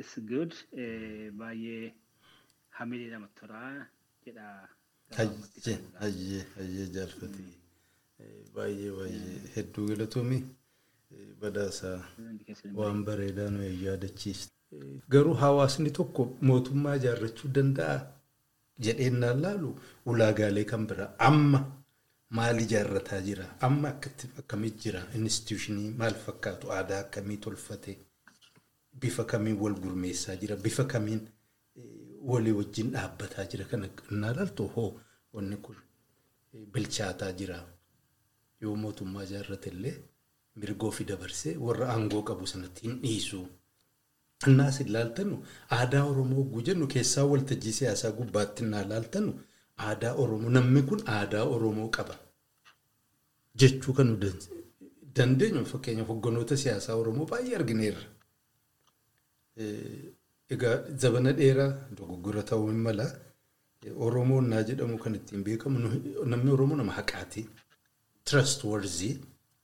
is 0.00 0.12
good 0.32 0.52
baay'ee 1.40 1.92
hamilee 2.78 3.10
namatti 3.12 3.40
toraa 3.40 3.86
jedha. 4.26 4.46
Hayyee 5.18 5.78
hayyee 6.00 6.42
hayyee 6.56 6.86
jaalfatee 6.96 7.52
baay'ee 8.56 8.90
baay'ee 8.98 9.38
hedduu 9.56 9.86
galatoomii 9.92 10.42
badhaasaa 11.40 11.98
waan 12.80 13.04
bareedaa 13.08 13.50
nu 13.56 13.62
yaadachiiste. 13.86 14.52
Garuu 15.12 15.34
hawaasni 15.44 15.90
tokko 15.98 16.22
mootummaa 16.50 16.96
ijaarrachuu 17.00 17.50
danda'a 17.58 17.96
jedheennaan 18.86 19.42
laalu 19.44 19.70
ulaagaalee 20.12 20.64
kan 20.72 20.86
biraa 20.90 21.10
amma 21.28 21.60
maal 22.30 22.60
ijaarrataa 22.60 23.20
jira? 23.20 23.46
Amma 23.60 23.88
akkamitti 24.38 24.82
jira? 24.88 25.02
Instituushinii 25.14 25.90
maal 25.98 26.14
fakkaatu? 26.26 26.72
Aadaa 26.72 26.98
akkamii 27.00 27.36
tolfate? 27.36 27.98
Bifa 29.00 29.24
kamiin 29.24 29.58
wal 29.60 29.74
gurmeessaa 29.74 30.36
jira? 30.36 30.56
Bifa 30.56 30.84
kamiin 30.84 31.28
walii 32.22 32.52
wajjin 32.52 32.90
dhaabbataa 32.92 33.44
jira? 33.46 33.64
Kana 33.64 33.88
innaa 34.10 34.34
laaltu? 34.34 34.66
Hoo 34.74 35.00
wanni 35.32 35.56
kun 35.56 35.76
bilchaataa 36.72 37.32
jira. 37.32 37.64
Yoo 38.60 38.76
mootummaa 38.76 39.24
ijaarrate 39.24 39.70
illee 39.70 39.96
mirgoo 40.56 40.90
fi 40.90 41.04
dabarsee 41.04 41.56
warra 41.56 41.88
aangoo 41.92 42.22
qabu 42.22 42.46
sanatti 42.46 42.82
hin 42.88 43.00
dhiisu. 43.02 43.46
Innaas 44.46 44.78
hin 44.78 44.92
laaltannu 44.92 45.36
aadaa 45.76 46.04
Oromoo 46.04 46.36
hogguu 46.42 46.62
jennu 46.68 46.86
keessaa 46.94 47.24
waltajjii 47.24 47.72
siyaasaa 47.72 48.10
gubbaatti 48.18 48.64
innaa 48.64 48.84
laaltannu 48.88 49.40
aadaa 49.88 50.14
Oromoo 50.22 50.50
namni 50.56 50.82
kun 50.88 51.00
aadaa 51.16 51.44
Oromoo 51.54 51.88
qaba 51.96 52.14
jechuu 53.60 53.92
kan 53.98 54.06
nu 54.10 54.16
dandeenyu 55.16 55.64
fakkeenyaaf 55.72 56.08
hogganoota 56.12 56.56
siyaasaa 56.62 56.94
Oromoo 57.02 57.26
baay'ee 57.32 57.56
argineerra. 57.60 58.02
Egaa 60.54 60.74
zabana 61.02 61.32
dheeraa 61.38 61.70
dogoggora 61.98 62.42
ta'uu 62.50 62.66
hin 62.70 62.80
mala 62.88 63.06
Oromoo 64.06 64.40
naa 64.50 64.62
jedhamu 64.68 64.98
kan 65.04 65.14
ittiin 65.18 65.44
beekamu 65.46 65.78
namni 66.32 66.50
Oromoo 66.56 66.76
nama 66.80 66.92
haqaati. 66.98 67.46
Trust 68.28 68.64
worthy 68.70 69.10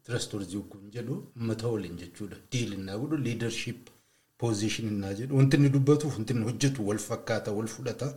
trust 0.07 0.35
worthy 0.35 0.57
hogguun 0.57 0.91
jedhu 0.97 1.15
uummata 1.37 1.69
waliin 1.75 1.97
jechuudha. 2.03 2.37
Diil 2.53 2.73
innaa 2.79 2.97
godhu 3.03 3.17
leadership 3.27 3.91
position 4.39 4.89
innaa 4.93 5.15
jedhu 5.21 5.37
wanti 5.39 5.57
inni 5.57 5.69
dubbatuuf 5.77 6.15
wanti 6.19 6.33
inni 6.35 6.45
hojjetu 6.51 6.87
wal 6.89 6.99
fakkaata 7.09 7.53
wal 7.59 7.67
fudhata 7.75 8.09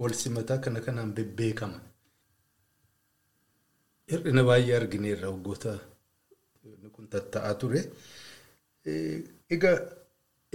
wal 0.00 0.14
simataa 0.20 0.58
kana 0.64 0.80
kanaan 0.86 1.12
bebbeekama. 1.16 1.78
Hir'ina 4.10 4.42
baay'ee 4.48 4.76
argineerra 4.80 5.28
waggoota 5.34 5.72
kun 6.94 7.06
tatta'aa 7.12 7.54
ture. 7.60 7.80
Egaa 9.54 9.76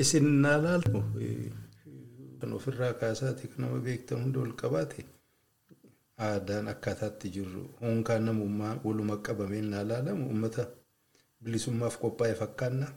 isin 0.02 0.28
naa 0.44 0.58
laaltu 0.66 1.00
kan 2.40 2.54
ofirraa 2.58 2.94
kaasaati 3.02 3.48
kan 3.52 3.60
nama 3.62 3.78
beektan 3.86 4.20
hunda 4.24 4.40
ol 4.46 4.54
qabaate 4.62 5.02
aadaan 6.26 6.68
akkaataatti 6.74 7.28
jirru 7.36 7.64
honkaan 7.82 8.24
namummaa 8.28 8.74
waluma 8.86 9.16
qabamee 9.26 9.62
naa 9.72 9.84
laalamu 9.90 10.24
uummata 10.30 10.64
bilisummaaf 11.44 11.96
qophaa'e 12.04 12.36
fakkaanna. 12.42 12.88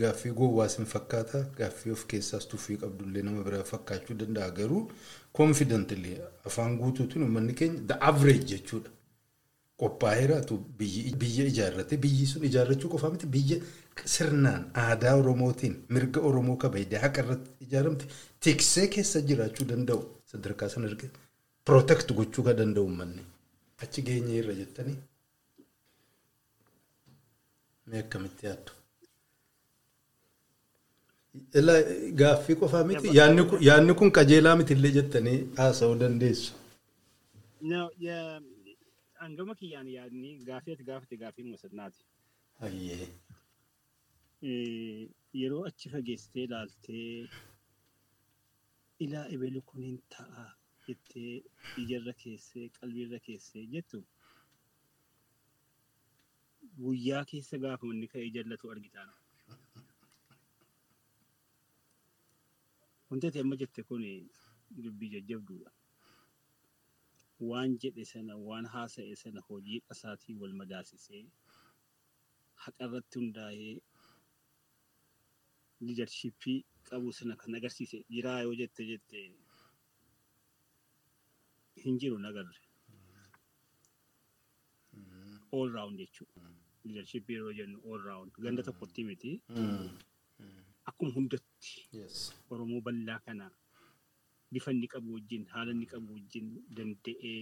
Gaaffii 0.00 0.30
gowwaas 0.38 0.76
hin 0.78 0.86
fakkaata 0.86 1.38
gaaffii 1.58 1.92
of 1.92 2.04
keessaas 2.10 2.44
tuffii 2.50 2.76
qabdullee 2.82 3.22
nama 3.28 3.42
biraa 3.46 3.64
fakkaachuu 3.70 4.14
danda'a 4.20 4.50
garuu 4.58 4.82
koonfidantili 5.38 6.12
afaan 6.50 6.76
guutuutiin 6.82 7.22
uummanni 7.26 7.54
keenya 7.60 7.80
the 7.88 7.96
average 8.10 8.44
jechuudha. 8.52 8.90
Qophaa'eeraatu 9.82 10.58
biyya 10.78 11.44
ijaarrate 11.52 11.96
biyyi 12.04 12.26
sun 12.26 12.44
ijaarrachuu 12.50 12.90
qofaa 12.94 13.10
miti 13.16 13.26
biyya 13.36 13.58
sirnaan 14.14 14.70
aadaa 14.84 15.14
Oromootiin 15.24 15.76
mirga 15.96 16.20
Oromoo 16.30 16.56
kabajee 16.64 16.98
haqa 17.06 17.22
irratti 17.26 17.50
ijaaramte 17.66 18.06
tiksee 18.46 18.86
keessa 18.96 19.20
jiraachuu 19.32 19.66
danda'u 19.74 20.00
sadarkaa 20.32 20.68
sana 20.74 20.86
erga 20.92 21.08
protect 21.70 22.12
gochuu 22.22 22.44
kan 22.48 22.56
danda'u 22.62 22.84
uummanni 22.90 23.22
achi 23.86 24.02
geenye 24.08 24.38
irra 24.40 24.54
jettanii 24.62 24.96
mee 27.86 28.00
akkamitti 28.06 28.46
yaaddu? 28.46 28.72
Gaaffii 32.20 32.56
qofaa 32.62 32.84
miti 32.90 33.08
yaadni 33.18 33.94
kun 34.00 34.10
qajeelaa 34.18 34.56
miti 34.60 34.72
illee 34.78 34.92
jettanii 34.98 35.38
haasa'uu 35.60 35.98
dandeessu. 36.02 36.52
Hangama 39.22 39.54
kiyyaan 39.60 39.88
yaadni 39.96 40.30
gaaffii 40.50 40.72
ati 40.76 40.84
gaafate 40.90 41.16
gaaffii 41.22 41.44
musirnaati. 41.52 42.04
Hayyee. 42.60 43.08
Yeroo 45.40 45.64
achi 45.70 45.90
fageessitee 45.94 46.44
ilaaltee 46.48 47.28
ilaa 49.06 49.26
ebelu 49.34 49.60
kun 49.70 49.82
hin 49.88 49.98
ta'a 50.16 50.44
jettee 50.86 51.34
ijarra 51.82 52.12
keessee 52.22 52.68
qalbiirra 52.78 53.18
keessee 53.26 53.64
jettu 53.74 54.00
guyyaa 56.84 57.24
keessa 57.32 57.58
gaafa 57.64 57.86
manni 57.90 58.06
ka'ee 58.14 58.30
jallatu 58.38 58.70
argitaan. 58.74 59.10
Wanti 63.08 63.26
ati 63.26 63.38
amma 63.40 63.56
jette 63.60 63.82
kun 63.88 64.02
dubbii 64.84 65.10
jajjabduudha. 65.14 65.70
Waan 67.48 67.78
jedhe 67.82 68.04
sana 68.04 68.34
waan 68.36 68.66
haasa'e 68.74 69.14
sana 69.22 69.40
hojii 69.48 69.80
qasaatii 69.88 70.34
wal 70.40 70.52
madaalsisee 70.60 71.24
haqa 72.64 72.84
irratti 72.88 73.18
hundaa'ee 73.20 73.74
liidarshiippii 75.86 76.58
qabu 76.88 77.12
sana 77.18 77.36
kan 77.40 77.54
agarsiise 77.58 77.98
jiraa 78.14 78.40
yoo 78.44 78.54
jette 78.60 78.82
jette 78.90 79.18
hin 81.84 81.98
jiru 82.02 82.18
nagarre. 82.18 82.58
All 85.56 85.68
round 85.76 85.96
jechuudha. 86.02 86.50
Liidarshiippii 86.84 87.36
yeroo 87.38 87.52
jennu 87.60 87.78
all 87.92 88.02
round 88.08 88.32
ganda 88.46 88.62
tokkotti 88.62 89.04
miti. 89.10 89.30
Akkuma 90.90 91.12
hundatti 91.14 91.47
Oromoo 92.50 92.80
bal'aa 92.86 93.18
kana 93.26 93.46
bifa 94.52 94.70
inni 94.74 94.88
qabu 94.94 95.14
wajjin 95.16 95.44
haala 95.54 95.70
inni 95.76 95.86
qabu 95.92 96.12
wajjin 96.16 96.46
danda'ee 96.76 97.40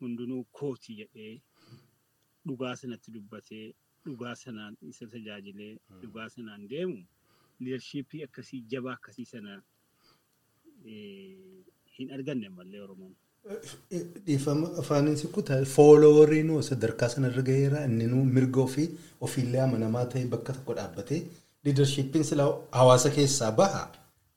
hundinuu 0.00 0.42
kooti 0.58 0.96
jedhee 1.00 1.34
dhugaa 2.46 2.74
sanatti 2.80 3.10
dubbatee 3.14 3.66
dhugaa 4.06 4.34
sanaan 4.42 4.76
isa 4.90 5.06
tajaajilee 5.14 5.72
dhugaa 6.02 6.28
sanaan 6.34 6.66
deemu 6.72 6.98
liidarshiippii 7.60 8.22
akkasii 8.26 8.60
jabaa 8.74 8.92
akkasii 8.98 9.24
sana 9.32 9.62
hin 11.98 12.12
arganne 12.16 12.48
mallee 12.58 12.80
Oromoon. 12.86 13.14
Dhiifama 14.26 14.68
afaaniin 14.82 15.16
si 15.16 15.28
kutaa 15.36 15.58
foolowariin 15.74 16.50
sadarkaa 16.70 17.08
sanarra 17.14 17.42
gaheera 17.48 17.84
inni 17.88 18.06
mirga 18.36 18.60
ofii 18.68 18.88
ofiillee 19.28 19.60
amanamaa 19.66 20.04
ta'e 20.14 20.26
bakka 20.34 20.52
tokko 20.58 20.74
dhaabbatee 20.78 21.20
liidarshiippiin 21.64 22.24
silaa 22.30 22.50
hawaasa 22.80 23.10
keessaa 23.16 23.52
baha 23.60 23.84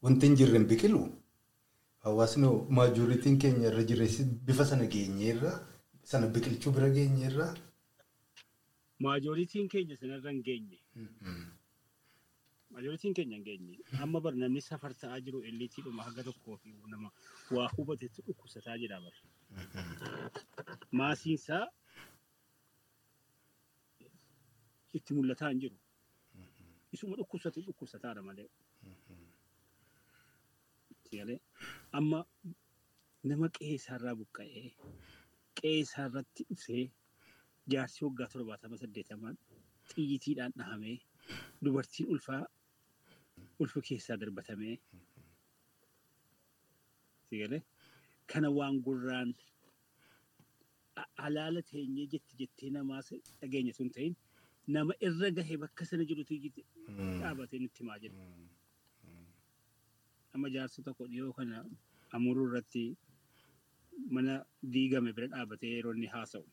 wanti 0.04 0.28
hin 0.28 0.36
jirre 0.42 0.58
hin 0.60 0.68
biqilu. 0.74 1.02
Hawaasni 2.06 2.48
maajoriitiin 2.78 3.38
keenya 3.42 3.68
irra 3.72 3.84
jireessi 3.90 4.24
bifa 4.46 4.66
sana 4.66 4.86
geenyeerra 4.94 5.52
sana 6.12 6.28
biqilchuu 6.38 6.72
bira 6.78 6.90
geenyeerra. 7.00 7.48
Maajoriitiin 9.06 9.68
keenya 9.74 9.98
sanarra 9.98 10.32
hin 10.32 10.42
geenye. 10.48 10.80
Maajoriitiin 12.72 13.14
keenya 13.20 13.36
hin 13.38 13.44
geenye. 13.50 13.78
Amma 14.06 14.22
bar 14.26 14.34
namni 14.44 14.62
safar 14.70 14.94
ta'aa 15.04 15.20
jiru 15.28 15.44
elitiidhuma 15.52 16.04
haga 16.08 16.24
tokkoo 16.30 16.58
fi 16.64 16.74
nama 16.96 17.12
waa 17.58 17.70
hubatetti 17.78 18.22
dhukkubsataa 18.28 18.78
jira 18.86 19.00
bar. 19.06 19.14
Maasiinsaa 20.92 21.64
itti 25.00 25.14
mul'ataa 25.14 25.50
hin 25.54 25.60
jiru. 25.66 25.76
Isuma 26.94 27.16
dhukkubsatu 27.20 27.60
dhukkubsataadha 27.68 28.22
malee. 28.30 28.50
galee 31.14 31.40
amma 31.98 32.20
nama 33.30 33.48
qe'ee 33.56 33.74
isaarraa 33.80 34.14
buqqa'ee 34.20 34.62
qe'ee 35.60 35.80
isaarratti 35.86 36.46
dhufee 36.52 36.84
jaarsi 37.74 38.00
waggaa 38.06 38.28
torbaatama 38.34 38.78
saddeetamaan 38.84 39.36
xiyyiitiidhaan 39.92 40.54
dhahamee 40.62 40.96
dubartiin 41.66 42.08
ulfaa 42.16 42.40
ulfa 43.66 43.80
keessaa 43.90 44.18
darbatamee 44.22 44.76
kana 48.32 48.50
waan 48.58 48.76
gurraan 48.86 49.30
alaala 51.26 51.62
teenyee 51.72 52.08
jetti 52.14 52.34
jettee 52.42 52.70
namaa 52.78 53.02
dhageenya 53.42 53.74
sun 53.80 53.90
ta'in 53.98 54.16
nama 54.74 54.94
irra 55.08 55.30
gahe 55.38 55.56
bakka 55.64 55.84
sana 55.90 56.04
jirutu 56.10 56.34
dhaabatee 57.22 57.60
nutti 57.62 57.80
himaa 57.84 58.00
jira. 58.04 58.16
Amma 60.34 60.48
jaarsi 60.56 60.80
tokko 60.88 61.04
dhiyoo 61.12 61.34
kana 61.38 61.58
amuruu 62.16 62.46
irratti 62.50 62.84
mana 64.16 64.34
diigame 64.74 65.12
bira 65.16 65.28
dhaabatee 65.34 65.72
yeroo 65.76 65.94
inni 65.98 66.08
haasa'u. 66.14 66.48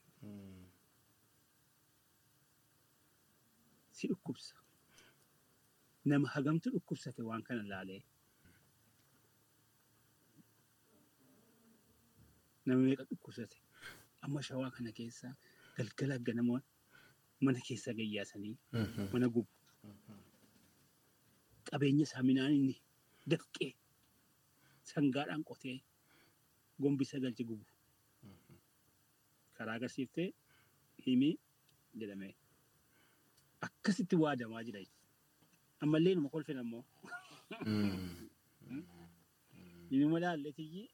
Si 3.96 4.04
dhukkubsa. 4.10 4.54
Nama 6.10 6.26
hagamtu 6.34 6.66
dhukkubsate 6.74 7.22
waan 7.28 7.42
kana 7.48 7.62
laalee. 7.72 8.02
Nama 12.66 12.80
meeqa 12.86 13.04
dhukkubsate. 13.10 13.56
Amma 14.24 14.40
shawaa 14.48 14.70
kana 14.76 14.90
keessa 14.98 15.28
galgala 15.76 16.18
ganama 16.26 16.56
mana 17.40 17.60
keessa 17.66 17.92
gayyaasanii 17.98 18.56
mana 19.12 19.28
gubu. 19.28 19.48
Qabeenya 21.68 22.02
isaa 22.08 22.22
midhaan 22.28 22.54
inni 22.58 22.74
dafqee 23.30 23.70
sangaadhaan 24.90 25.42
qotee 25.48 25.78
gombisa 26.80 27.20
galche 27.22 27.44
gubu. 27.44 27.64
Karaa 29.56 29.74
agarsiiftee 29.78 30.28
himii 31.06 31.34
jedhamee 32.00 32.34
akkasitti 33.66 34.16
waadamaa 34.22 34.62
jira. 34.66 34.80
Ammallee 35.80 36.14
numa 36.14 36.28
kolfin 36.34 36.58
ammoo. 36.58 36.84
Inuma 39.90 40.20
laalletiyyi. 40.20 40.90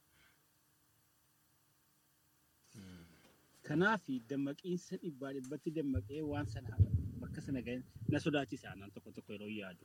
Kanaaf 3.67 4.05
dammaqiinsa 4.31 4.97
dhibbaa 5.03 5.33
dhibbatti 5.37 5.71
dammaqee 5.77 6.23
waan 6.31 6.47
sana 6.55 6.77
bakka 7.21 7.41
sana 7.47 7.61
ga'e 7.67 7.79
na 8.13 8.19
sodaachisa 8.25 8.67
aannan 8.71 8.91
tokko 8.95 9.11
tokko 9.17 9.33
yeroo 9.33 9.49
yaadu. 9.61 9.85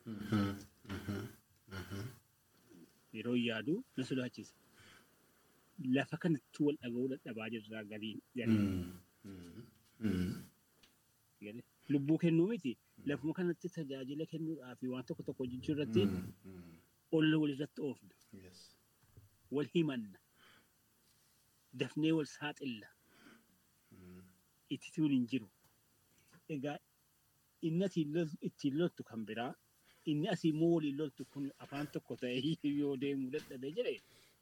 Yeroo 3.18 3.36
yaadu 3.48 3.76
na 3.98 4.04
sodaachisa. 4.10 4.54
Lafa 5.96 6.18
kanatti 6.26 6.60
wal 6.66 6.78
dhaga'uu 6.84 7.08
dadhabaa 7.14 7.50
jirraa 7.56 7.84
galiin. 7.92 8.20
Lubbuu 11.90 12.18
kennuu 12.24 12.48
miti 12.52 12.72
lafuma 13.10 13.34
kanatti 13.34 13.70
tajaajila 13.76 14.26
kennuudhaaf 14.32 14.80
waan 14.94 15.06
tokko 15.08 15.24
tokko 15.24 15.44
hojjechuu 15.44 15.74
irratti 15.76 16.02
olla 17.12 17.38
walirratti 17.42 17.82
oofna. 17.82 18.14
Wal 19.56 19.68
himanna. 19.74 20.20
Dafnee 21.80 22.12
wal 22.18 22.26
saaxilla. 22.38 22.88
Ittituun 24.70 25.12
hin 25.12 25.26
jiru. 25.32 25.50
Egaa 26.56 26.78
inni 27.62 27.86
ittiin 28.50 28.78
loltu 28.80 29.04
kan 29.04 29.26
biraa 29.26 29.54
inni 30.06 30.30
asii 30.34 30.52
immoo 30.54 30.72
waliin 30.76 30.98
loltu 30.98 31.26
kun 31.26 31.52
afaan 31.66 31.88
tokko 31.94 32.16
ta'ee 32.16 32.58
yoo 32.80 32.96
deemuu 33.02 33.32
dadhabee 33.32 33.72
jedhe 33.78 33.96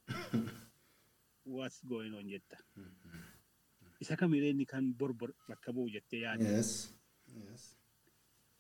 what's 1.55 1.81
going 1.87 2.13
on 2.15 2.29
jetta. 2.29 2.57
Isa 3.99 4.15
kamiree 4.15 4.49
inni 4.49 4.65
kan 4.65 4.93
borbor 4.93 5.33
bakka 5.49 5.73
bu'u 5.73 5.89
jettee 5.89 6.21
yaadda. 6.21 6.61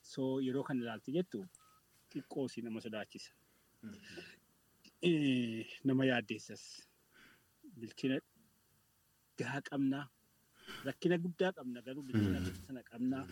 So 0.01 0.39
yeroo 0.41 0.63
kana 0.63 0.81
ilaalte 0.83 1.11
jettu 1.11 1.45
xiqqoosii 2.11 2.63
nama 2.63 2.81
sodaachisa. 2.81 3.31
Nama 5.83 6.05
yaaddeessas. 6.11 6.63
Bilchina 7.79 8.17
gahaa 9.37 9.61
qabnaa. 9.69 10.05
Rakkina 10.87 11.17
guddaa 11.23 11.51
qabna 11.57 11.81
garuu 11.85 12.03
bilchina 12.07 12.39
sana 12.67 12.81
qabnaa. 12.89 13.23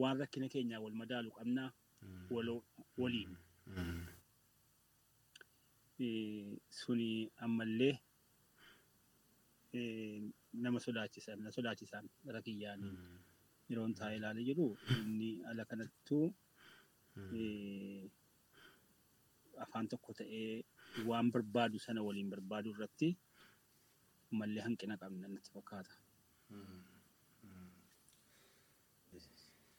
Waan 0.00 0.18
rakkina 0.22 0.48
keenyaa 0.52 0.80
wal 0.84 0.94
madaalu 1.02 1.30
qabnaa. 1.38 1.70
Waliin. 3.00 3.32
Suni 6.70 7.30
ammallee 7.44 7.94
nama 10.52 10.78
sodaachisan 10.80 11.38
na 11.44 11.50
sodaachisan 11.52 12.04
gara 12.24 12.40
kiyyaan 12.42 12.80
yeroon 13.68 13.92
taa'ee 13.98 14.16
ilaalee 14.20 14.44
jiru 14.48 14.66
inni 15.00 15.30
ala 15.50 15.64
kanattuu 15.70 16.26
afaan 19.64 19.88
tokko 19.88 20.12
ta'ee 20.20 20.64
waan 21.08 21.28
barbaadu 21.34 21.78
sana 21.86 22.00
waliin 22.08 22.30
barbaadu 22.32 22.72
irratti 22.72 23.10
mallee 24.40 24.62
hanqina 24.66 24.96
qabna 25.02 25.28
natti 25.34 25.50
fakkaata. 25.56 25.92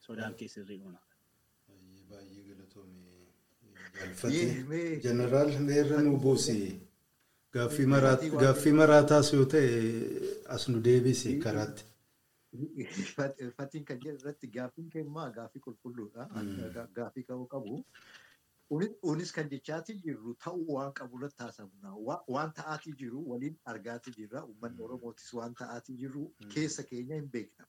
Sodaan 0.06 0.34
keessa 0.40 0.60
irree 0.64 0.80
oona. 0.88 1.00
Baay'ee 2.10 2.42
galatoome 2.48 3.02
jaalfate. 3.98 4.44
Jeneraal 5.06 5.50
meerra 5.68 5.98
nu 6.06 6.16
buusi. 6.24 6.58
Gaaffii 7.52 8.72
maraataas 8.80 9.32
yoo 9.34 9.44
ta'e 9.52 9.68
as 10.54 10.68
nu 10.68 10.80
deebisi 10.86 11.36
karaatti. 11.44 11.84
Fatiin 13.56 13.84
kan 13.88 14.00
jedhu 14.04 14.18
irratti 14.20 14.50
gaaffiin 14.56 14.88
kennumaa 14.94 15.28
gaaffii 15.36 15.62
qulqulluudha. 15.66 16.28
Gaaffii 16.98 17.24
ka'uu 17.30 17.46
qabu. 17.54 17.82
Unis 18.70 19.32
kan 19.32 19.48
jechaati 19.50 19.94
jirru 20.04 20.34
ta'uu 20.44 20.64
waan 20.74 20.92
qabu 20.92 21.18
irratti 21.18 21.42
haasofna. 21.42 21.92
Waan 22.34 22.52
ta'aatii 22.58 22.92
jiru 23.02 23.22
waliin 23.30 23.56
argaatii 23.64 24.12
jirra. 24.16 24.42
Uummanni 24.46 24.82
Oromootis 24.88 25.32
waan 25.34 25.54
ta'aatii 25.60 25.96
jiru 26.02 26.24
keessa 26.54 26.82
keenya 26.90 27.14
hin 27.20 27.30
beekna. 27.36 27.66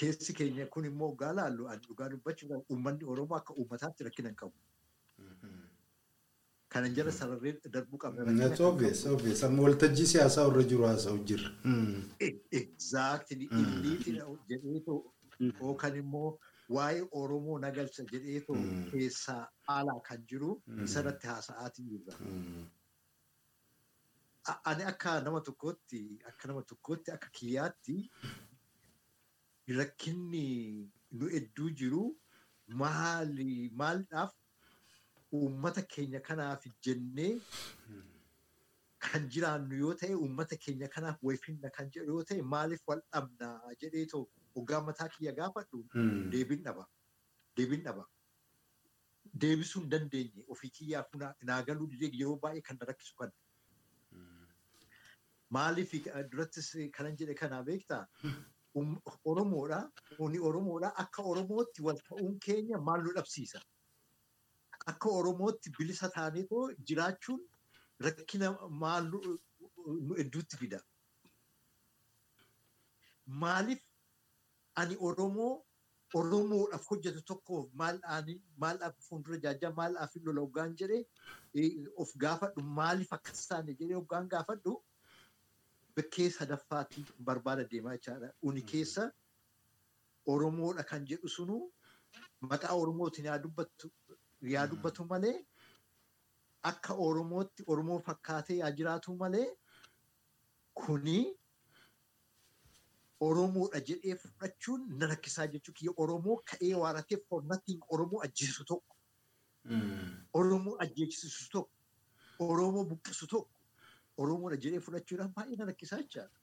Keessi 0.00 0.32
keenya 0.38 0.66
kun 0.66 0.84
immoo 0.88 1.10
dhugaa 1.10 1.32
laallu 1.38 1.68
dhugaa 1.88 2.08
dubbachuudhaan 2.14 2.62
uummanni 2.70 3.04
Oromoo 3.14 3.36
akka 3.36 3.54
uummataatti 3.54 4.04
rakkina 4.08 4.28
hin 4.32 4.36
qabu. 4.36 4.56
Kanan 6.72 6.94
jala 6.96 7.12
sararree 7.12 7.52
darbuu 7.72 7.98
qabna. 7.98 8.24
That's 8.38 8.60
obvious, 8.60 9.04
obvious. 9.06 9.42
Amma 9.44 9.62
waltajjii 9.66 10.06
siyaasaa 10.14 10.46
irra 10.52 10.62
jiru 10.70 10.84
haasa'u 10.88 11.18
jirra. 11.32 11.50
Exactly. 12.60 13.48
Illiitina 13.60 14.24
jedheetoo 14.48 14.96
yookaan 15.60 15.96
immoo 16.04 16.38
waa'ee 16.76 17.02
Oromoo 17.22 17.58
nagalcha 17.64 18.04
jedheetoo 18.12 18.56
keessaa 18.90 19.42
alaa 19.76 20.00
kan 20.08 20.24
jiru 20.32 20.50
isarratti 20.86 21.26
haasa'aatii 21.32 21.86
jirra. 21.90 22.14
Ani 24.70 24.84
akka 24.92 25.20
nama 25.24 25.40
tokkootti 25.48 26.00
akka 26.32 26.48
nama 26.48 26.62
tokkootti 26.72 27.10
akka 27.16 27.28
kiyyaatti 27.40 27.96
rakkinni 29.78 30.46
nu 31.18 31.28
hedduu 31.34 31.70
jiru 31.82 32.04
maali 32.80 33.70
maaldhaaf 33.82 34.32
uummata 35.40 35.82
keenya 35.94 36.20
kanaaf 36.28 36.66
jennee 36.86 37.32
kan 39.06 39.28
jiraannu 39.36 39.78
yoo 39.82 39.94
ta'e 40.02 40.14
uummata 40.24 40.56
keenya 40.64 40.88
kanaaf 40.96 41.22
wayfinna 41.28 41.70
kan 41.78 41.90
jedhu 41.96 42.12
yoo 42.18 42.24
ta'e 42.32 42.42
maaliif 42.54 42.82
wal 42.92 43.00
dhabna 43.12 43.48
jedheetoo 43.84 44.24
hoggaa 44.56 44.80
mataa 44.88 45.08
kiyya 45.14 45.32
gaafadhu 45.38 45.84
deebiin 46.32 46.62
dhaba. 46.64 46.86
Deebiin 47.56 47.84
dhaba. 47.84 48.06
Deebisuu 49.42 49.80
hin 49.82 49.90
dandeenye 49.90 50.44
ofii 50.54 50.70
kiyyaaf 50.78 51.14
naa 51.50 51.62
galuu 51.68 51.88
yeroo 52.00 52.36
baay'ee 52.46 52.62
kan 52.68 52.78
rakkisu 52.90 53.14
kan. 53.20 53.32
Maaliif 55.56 55.92
durattis 56.32 56.72
kanan 56.96 57.16
jedhe 57.20 57.34
kanaa 57.42 57.62
beektaa? 57.62 58.06
Oromoodha. 59.30 59.78
Uni 60.18 60.38
Oromoodha. 60.50 60.92
Akka 61.04 61.22
Oromootti 61.32 61.82
wal 61.86 61.98
ta'uun 62.08 62.38
keenya 62.46 62.78
maal 62.88 63.02
nu 63.06 63.12
dhabsiisa? 63.18 63.60
Akka 64.92 65.08
Oromootti 65.20 65.70
bilisa 65.78 66.08
taaneetoo 66.14 66.62
jiraachuun 66.90 67.42
rakkina 68.06 68.50
maal 68.84 69.10
nu 69.10 70.14
hedduutti 70.20 70.56
fida? 70.62 70.80
Maaliif 73.26 73.82
ani 74.76 74.96
Oromoo 75.00 75.52
Oromoodhaaf 76.14 76.86
hojjetu 76.90 77.22
tokkoof 77.30 77.68
maaldhaaf 77.82 78.96
fuuldura 79.08 79.38
jaajaa 79.44 79.70
maaldhaaf 79.78 80.16
lola 80.24 80.40
hoggaan 80.46 80.74
jedhee 80.80 81.70
of 82.04 82.10
gaafadhu 82.24 82.62
maaliif 82.78 83.12
akkas 83.18 83.46
taane 83.52 83.74
jedhee 83.80 83.94
hoggaan 84.00 84.28
gaafadhu 84.34 84.74
bakkee 85.96 86.28
sadaffaatti 86.36 87.04
barbaada 87.30 87.64
deemaa 87.70 87.96
jechaadha. 87.96 88.32
Uni 88.42 88.62
keessa 88.72 89.10
Oromoodha 90.34 90.84
kan 90.90 91.06
jedhu 91.12 91.28
sunu 91.36 91.56
maqaa 92.40 92.74
Oromootiin 92.82 93.26
yaa 94.52 94.66
dubbatu 94.68 95.04
malee 95.14 95.34
akka 96.70 96.94
Oromootti 96.94 97.64
Oromoo 97.66 97.98
fakkaatee 98.08 98.56
yaa 98.62 98.70
jiraatu 98.80 99.16
malee 99.24 99.46
kuni 100.74 101.16
Oromoodha 103.26 103.80
jedhee 103.88 104.14
fudhachuun 104.22 104.86
na 105.00 105.06
rakkisaa 105.12 105.46
jechuu 105.54 105.74
kiyya 105.80 105.92
Oromoo 106.04 106.36
ka'ee 106.52 106.74
waaratee 106.82 107.18
formattiin 107.28 107.80
Oromoo 107.96 108.20
ajjeesu 108.26 108.64
tokko. 108.70 108.96
Oromoo 110.40 110.76
ajjeesisu 110.86 111.48
tokko. 111.52 111.76
Oromoo 112.46 112.84
buqqisu 112.92 113.26
tokko. 113.34 113.60
Oromoodha 114.24 114.56
jedhee 114.64 114.80
fudhachuudhaan 114.86 115.34
baay'ee 115.36 115.56
na 115.60 115.68
rakkisaa 115.70 116.00
jechaadha. 116.02 116.38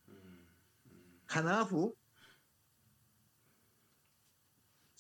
Kanaafuu 1.34 1.88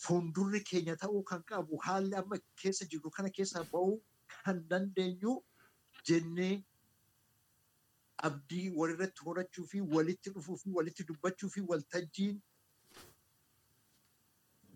fuuldurri 0.03 0.61
keenya 0.63 0.95
ta'uu 0.97 1.23
kan 1.23 1.43
qabu 1.43 1.77
haalli 1.85 2.15
amma 2.15 2.37
keessa 2.61 2.85
jirru 2.91 3.09
kana 3.15 3.29
keessa 3.37 3.63
ba'uu 3.71 3.95
kan 4.43 4.61
dandeenyu 4.69 5.33
jennee 6.09 6.53
abdii 8.27 8.69
walirratti 8.79 9.23
horachuu 9.25 9.65
fi 9.73 9.81
walitti 9.95 10.29
dhufuu 10.37 10.57
fi 10.63 10.69
walitti 10.77 11.03
dubbachuu 11.11 11.49
fi 11.55 11.61
waltajjiin 11.71 12.41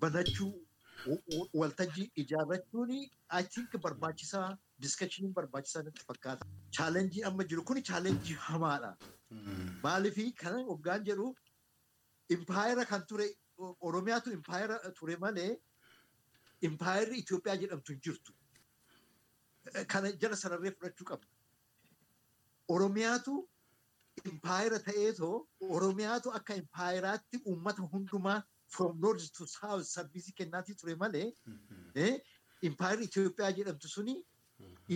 banachuu 0.03 0.53
waltajjii 1.62 2.12
ijaarrachuun 2.23 2.91
think 3.56 3.77
barbaachisaa 3.86 4.58
diskashiniin 4.79 5.34
barbaachisaa 5.34 5.82
natti 5.84 6.06
fakkaata. 6.08 6.45
Chaalenjii 6.77 7.23
amma 7.29 7.43
jiru 7.43 7.63
kun 7.63 7.82
chaalenjii 7.89 8.38
hamaadha. 8.47 8.91
Maaliifi 9.84 10.32
kana 10.43 10.63
hoggaan 10.69 11.03
jedhu 11.10 11.36
impaayera 12.29 12.86
kan 12.86 13.06
ture 13.08 13.27
Oromiyaatu 13.89 14.32
impaayera 14.38 14.79
ture 14.99 15.15
malee 15.17 15.51
impaayerri 16.69 17.17
Itoophiyaa 17.23 17.58
jedhamtu 17.65 17.93
hin 17.93 18.01
jirtu. 18.08 18.34
Kana 19.88 20.12
jala 20.23 20.36
sararree 20.36 20.71
fudhachuu 20.77 21.06
qabna. 21.12 21.29
Oromiyaatu 22.69 23.34
impaayera 24.32 24.80
ta'eetoo 24.88 25.47
Oromiyaatu 25.78 26.32
akka 26.39 26.56
impaayeraatti 26.62 27.41
uummata 27.45 27.82
hundumaa 27.93 28.43
from 28.67 28.99
north 29.02 29.26
to 29.38 29.45
south 29.47 29.84
sarbiisii 29.88 30.34
kennaatii 30.38 30.76
ture 30.82 30.95
malee 30.95 31.28
impaayerri 32.69 33.06
Itoophiyaa 33.10 33.52
jedhamtu 33.60 33.88
suni 33.95 34.15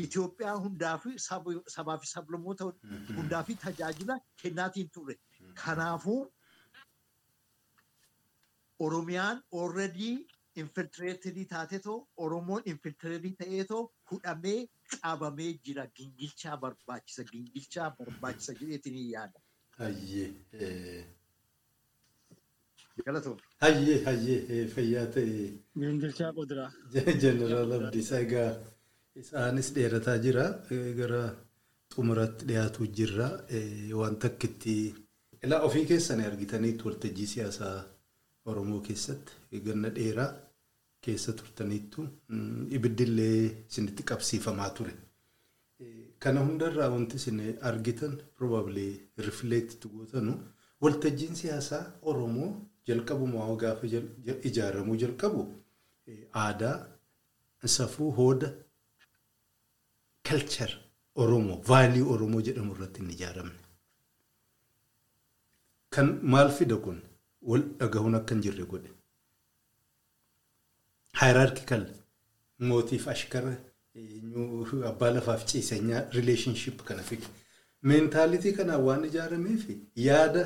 Itoophiyaa 0.03 0.55
hundaa 0.65 0.97
fi 1.03 1.13
sabaa 1.75 1.97
fi 2.05 2.07
sablammoota 2.13 2.69
hundaa 3.17 3.43
fi 3.43 3.55
tajaajila 3.65 4.19
kennaatiin 4.43 4.89
ture. 4.89 5.19
Kanaafuu 5.65 6.31
Oromiyaan 8.79 9.43
already 9.53 10.09
infiltireetii 10.55 11.45
taatetoo 11.53 11.97
Oromoon 12.25 12.61
infiltireetii 12.65 13.35
ta'eetoo 13.43 13.81
hudhamee 14.11 14.59
qabamee 14.93 15.51
jira 15.65 15.85
gingilchaa 15.97 16.57
barbaachisa 16.63 17.23
gingilchaa 17.31 17.89
barbaachisa 17.99 18.53
jedheetiin 18.59 18.99
yaada. 19.13 19.39
Hayyee. 19.79 20.29
Galatoom. 23.05 23.37
Hayyee 23.63 23.97
hayyee 24.05 24.61
fayyaa 24.75 25.05
ta'e. 25.15 25.49
Gingilchaa 25.81 26.31
qotiraa. 26.37 26.69
Jeneraal 27.23 27.71
Abdiisaa 27.79 28.19
egaa 28.27 28.49
isaanis 29.21 29.69
dheerataa 29.75 30.17
jira 30.25 30.45
gara 30.99 31.21
xumuratti 31.93 32.45
dhiyaatu 32.49 32.87
jirra 32.97 33.27
waan 33.99 34.15
takkitti 34.23 34.73
ilaa 35.43 35.61
ofii 35.67 35.85
keessan 35.91 36.21
argitaniitu 36.31 36.87
waltajjii 36.89 37.27
siyaasaa 37.33 37.77
Oromoo 38.51 38.81
keessatti 38.87 39.61
ganna 39.67 39.89
dheeraa 39.97 40.29
keessa 41.01 41.33
turtaniittu 41.39 42.07
ibiddillee 42.77 43.39
isinitti 43.69 44.03
qabsiifamaa 44.09 44.69
ture. 44.77 44.93
Kana 46.23 46.39
hundarraa 46.47 46.89
wanti 46.95 47.15
isin 47.21 47.39
argitan 47.69 48.13
probably 48.37 48.87
reflect 49.27 49.85
gootanu 49.93 50.33
waltajjiin 50.81 51.35
siyaasaa 51.41 51.83
Oromoo 52.11 52.49
jalqabumaa 52.87 53.55
gaafa 53.63 53.87
ijaaramuu 54.49 54.95
jalqabu 55.03 55.41
aadaa 56.45 56.75
safuu 57.75 58.11
hooda 58.19 58.49
culture 60.29 60.73
Oromoo 61.23 61.61
vaalii 61.69 62.01
Oromoo 62.13 62.41
jedhamu 62.47 62.73
irratti 62.75 62.99
hin 63.01 63.09
ijaaramne. 63.17 63.59
Kan 65.93 66.07
maal 66.33 66.49
fida 66.57 66.77
kun 66.85 66.99
wal 67.49 67.63
dhagahuun 67.79 68.15
akka 68.19 68.35
hin 68.35 68.43
jirre 68.45 68.65
godhe. 68.73 68.89
Hierarchical 71.19 71.83
mootiif 72.59 73.07
ashkara 73.13 73.53
abbaa 74.91 75.11
lafaaf 75.15 75.45
ciisenyaa 75.49 76.09
relationship 76.17 76.83
kana 76.87 77.03
fide. 77.09 77.25
Meentaalitii 77.89 78.53
kanaan 78.57 78.81
waan 78.87 79.05
ijaarameef 79.09 79.63
yaada 80.07 80.43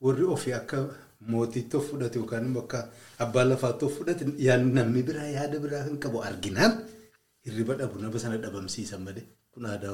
warri 0.00 0.24
ofii 0.34 0.52
akka 0.60 0.78
mootiitti 1.32 1.76
of 1.76 1.90
fudhate 1.90 2.18
yookaan 2.20 2.44
immoo 2.48 2.62
akka 2.66 2.80
abbaa 3.24 3.44
lafaatti 3.50 3.84
of 3.84 3.96
fudhate 3.98 4.24
namni 4.78 5.02
biraa 5.08 5.28
yaada 5.38 5.58
biraa 5.64 5.84
kan 5.86 5.98
qabu 6.04 6.22
arginaan 6.28 6.72
hirriba 7.44 7.74
dhabu 7.80 7.98
nama 8.02 8.18
sana 8.24 8.36
dhabamsiisan 8.44 9.02
malee 9.06 9.26
kun 9.52 9.66
aadaa 9.66 9.92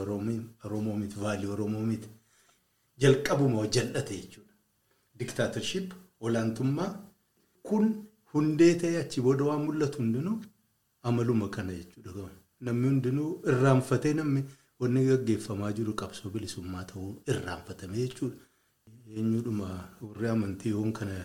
Oromoo 0.64 0.96
miti 1.02 1.16
vaalii 1.24 1.50
Oromoo 1.56 1.86
miti 1.90 2.08
jalqabuma 3.02 3.66
jal'ate 3.76 4.14
jechuudha. 4.20 4.52
Diktaatorship 5.18 5.88
olaantummaa 6.20 6.90
kun 7.68 7.84
hundee 8.34 8.74
ta'e 8.80 8.96
achi 9.02 9.20
booda 9.26 9.44
waan 9.48 9.62
mul'atu 9.66 9.98
hundinuu 10.02 10.38
amaluma 11.08 11.48
kana 11.56 11.72
jechuudha. 11.78 12.28
Namni 12.66 12.88
hundinuu 12.88 13.30
irraanfatee 13.50 14.14
namni 14.20 14.42
wanni 14.80 15.04
gaggeeffamaa 15.10 15.72
jiru 15.78 15.94
qabsoo 16.00 16.30
bilisummaa 16.34 16.84
ta'uu 16.90 17.12
irraanfatame 17.32 17.96
jechuudha. 18.04 18.36
Eenyudhuma 19.16 19.68
warri 20.06 20.28
amantii 20.34 20.70
yoon 20.76 20.92
kana 20.98 21.16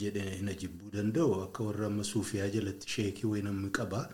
jedhee 0.00 0.40
na 0.46 0.52
jibbuu 0.60 0.90
danda'u 0.96 1.34
akka 1.46 1.64
warra 1.68 1.86
amma 1.90 2.04
suufiyaa 2.12 2.48
jalatti 2.56 2.88
sheekii 2.94 3.26
wayii 3.30 3.44
namni 3.48 3.70
qabaa. 3.78 4.06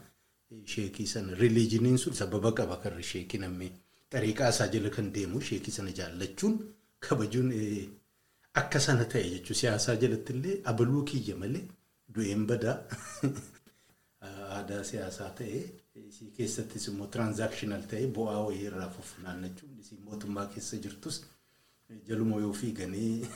Sheekii 0.73 1.07
sana 1.07 1.35
rilijiniin 1.41 1.97
sun 1.99 2.13
sababa 2.21 2.53
qaba 2.59 2.77
kan 2.83 3.03
sheekii 3.11 3.39
namni 3.45 3.69
xariiqaa 4.13 4.49
isaa 4.55 4.69
jala 4.75 4.91
kan 4.97 5.13
deemu 5.15 5.41
sheekii 5.49 5.73
sana 5.77 5.91
jaallachuun 5.99 6.59
kabajuun 7.05 7.49
akka 8.61 8.81
sana 8.87 9.05
ta'e 9.13 9.25
jechuun 9.35 9.57
siyaasaa 9.61 9.97
jalatti 10.03 10.33
illee 10.37 10.61
abaluu 10.73 11.03
kiyya 11.11 11.37
malee 11.41 11.65
du'een 12.15 12.47
badaa 12.51 12.77
aadaa 14.57 14.83
siyaasaa 14.91 15.31
ta'e 15.39 15.61
isii 16.09 16.31
keessattis 16.37 16.89
immoo 16.91 17.07
tiraanzaakshinal 17.15 17.83
ta'e 17.93 18.07
bu'aa 18.19 18.41
wayii 18.47 18.67
irraa 18.71 18.91
funaannachuun 19.11 19.79
isii 19.83 19.99
mootummaa 20.09 20.47
keessa 20.55 20.77
jirtus 20.85 21.17
jaluma 22.09 22.37
yoo 22.45 22.53
fiiganii 22.61 23.27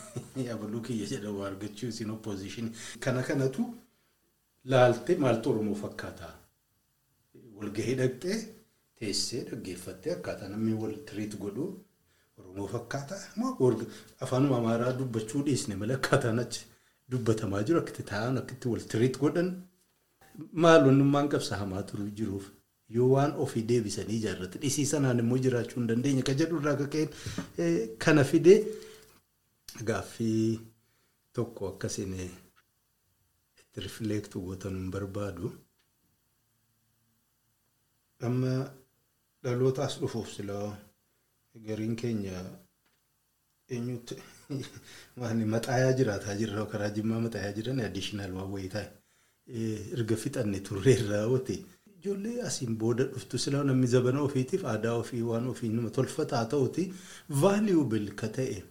abaluu 0.54 0.80
kiyya 0.88 1.06
jedhamu 1.12 1.42
argachuu 1.48 1.88
isiin 1.94 2.10
oppoozishinii 2.16 2.72
kana 3.06 3.22
kanatu 3.30 3.66
laaltee 4.70 5.16
maaltu 5.24 5.50
Oromoo 5.50 5.74
fakkaata. 5.82 6.28
Walgahii 7.58 7.94
dhaqxee 8.00 8.38
teessee 8.98 9.42
dhaggeeffattee 9.50 10.12
akkaataa 10.16 10.48
namni 10.54 10.72
wal 10.82 10.94
tiriit 11.10 11.36
godhu 11.44 11.66
Oromoo 12.38 12.66
fakkaata. 12.74 13.16
Afaanuma 14.24 14.56
Amaaraa 14.58 14.92
dubbachuu 14.98 15.42
dhiisne 15.46 15.76
malee 15.82 15.96
akkaataan 16.00 16.38
achi 16.44 16.60
dubbatamaa 17.10 17.62
jiru 17.66 17.78
akkatti 17.80 18.02
taa'an 18.12 18.38
akkatti 18.42 18.68
wal 18.72 18.84
tiriit 18.92 19.18
godhan. 19.22 19.50
Maal 20.62 20.88
onnummaan 20.90 21.28
qabsa 21.32 21.56
hamaa 21.60 21.82
turuu 21.90 22.10
jiruuf 22.18 22.46
yoo 22.96 23.08
waan 23.14 23.32
ofii 23.44 23.62
deebisanii 23.70 24.16
ijaarrate. 24.20 24.58
Dhisii 24.64 24.86
sanaan 24.92 25.18
immoo 25.22 25.38
jiraachuu 25.46 25.80
hin 25.80 25.88
dandeenye 25.92 26.22
kan 26.28 26.36
jedhu 26.42 26.60
irraa 26.60 26.76
ka'een 26.80 27.10
kana 28.04 28.24
fidee 28.32 28.58
gaaffii 29.88 30.60
tokko 31.38 31.68
akkasiin 31.72 32.14
itti 32.20 33.80
rifleektu 33.86 34.40
gootan 34.46 34.78
barbaadu. 34.94 35.50
Amma 38.26 38.54
dhalootaas 39.42 39.98
dhufuuf 40.00 40.30
silaa 40.36 40.68
gariin 41.66 41.96
keenya 42.00 42.40
eenyutti 43.76 44.16
maxaayaa 44.48 45.92
jiraataa 45.98 46.34
jirra 46.40 46.64
karaa 46.66 46.90
jimmaa 46.90 47.20
maxaayaa 47.24 47.52
jiran 47.58 47.80
addiishinaal 47.86 48.32
waan 48.38 48.52
wayii 48.52 48.68
taa'e. 48.74 48.88
erga 49.96 50.16
fixanne 50.22 50.60
turreerraa 50.68 51.26
oote 51.26 51.54
ijoollee 51.96 52.42
asiin 52.48 52.76
booda 52.78 53.04
dhuftu 53.12 53.38
silaa 53.38 53.64
namni 53.64 53.86
zabana 53.94 54.20
ofiitiif 54.28 54.64
aadaa 54.64 54.94
ofii 55.02 55.22
waan 55.30 55.46
ofii 55.52 55.68
nama 55.68 55.90
tolfataa 55.90 56.44
ta'uti 56.54 56.92
vaaliyuubil 57.42 58.08
ka 58.14 58.28
ta'e. 58.28 58.62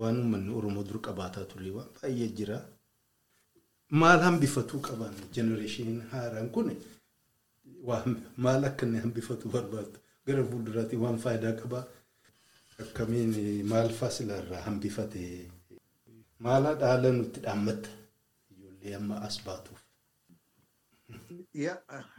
Waan 0.00 0.16
uummanni 0.20 0.54
Oromoo 0.58 0.84
dur 0.88 1.00
qabaataa 1.06 1.44
ture 1.50 1.70
waan 1.76 1.88
baay'ee 2.00 2.28
jira. 2.38 2.58
Maal 3.90 4.20
hambifatuu 4.26 4.80
qaban 4.88 5.14
jenereeshiniin 5.34 6.00
haaraan 6.12 6.50
kun 6.50 6.70
maal 8.36 8.64
akka 8.64 8.86
inni 8.86 8.98
hambifatu 9.04 9.48
barbaadu? 9.48 9.98
Gara 10.26 10.44
fuulduraatti 10.50 10.96
waan 11.04 11.18
faayidaa 11.24 11.52
qabaa 11.62 11.84
akkamiin 12.84 13.66
maal 13.72 13.88
fasilarraa 14.00 14.62
hambifate 14.66 15.22
maala 16.38 16.74
dhaala 16.82 17.12
nutti 17.20 17.40
dhaammatta. 17.46 17.90
amma 18.96 19.16
as 19.26 19.36
baatuuf. 19.44 19.80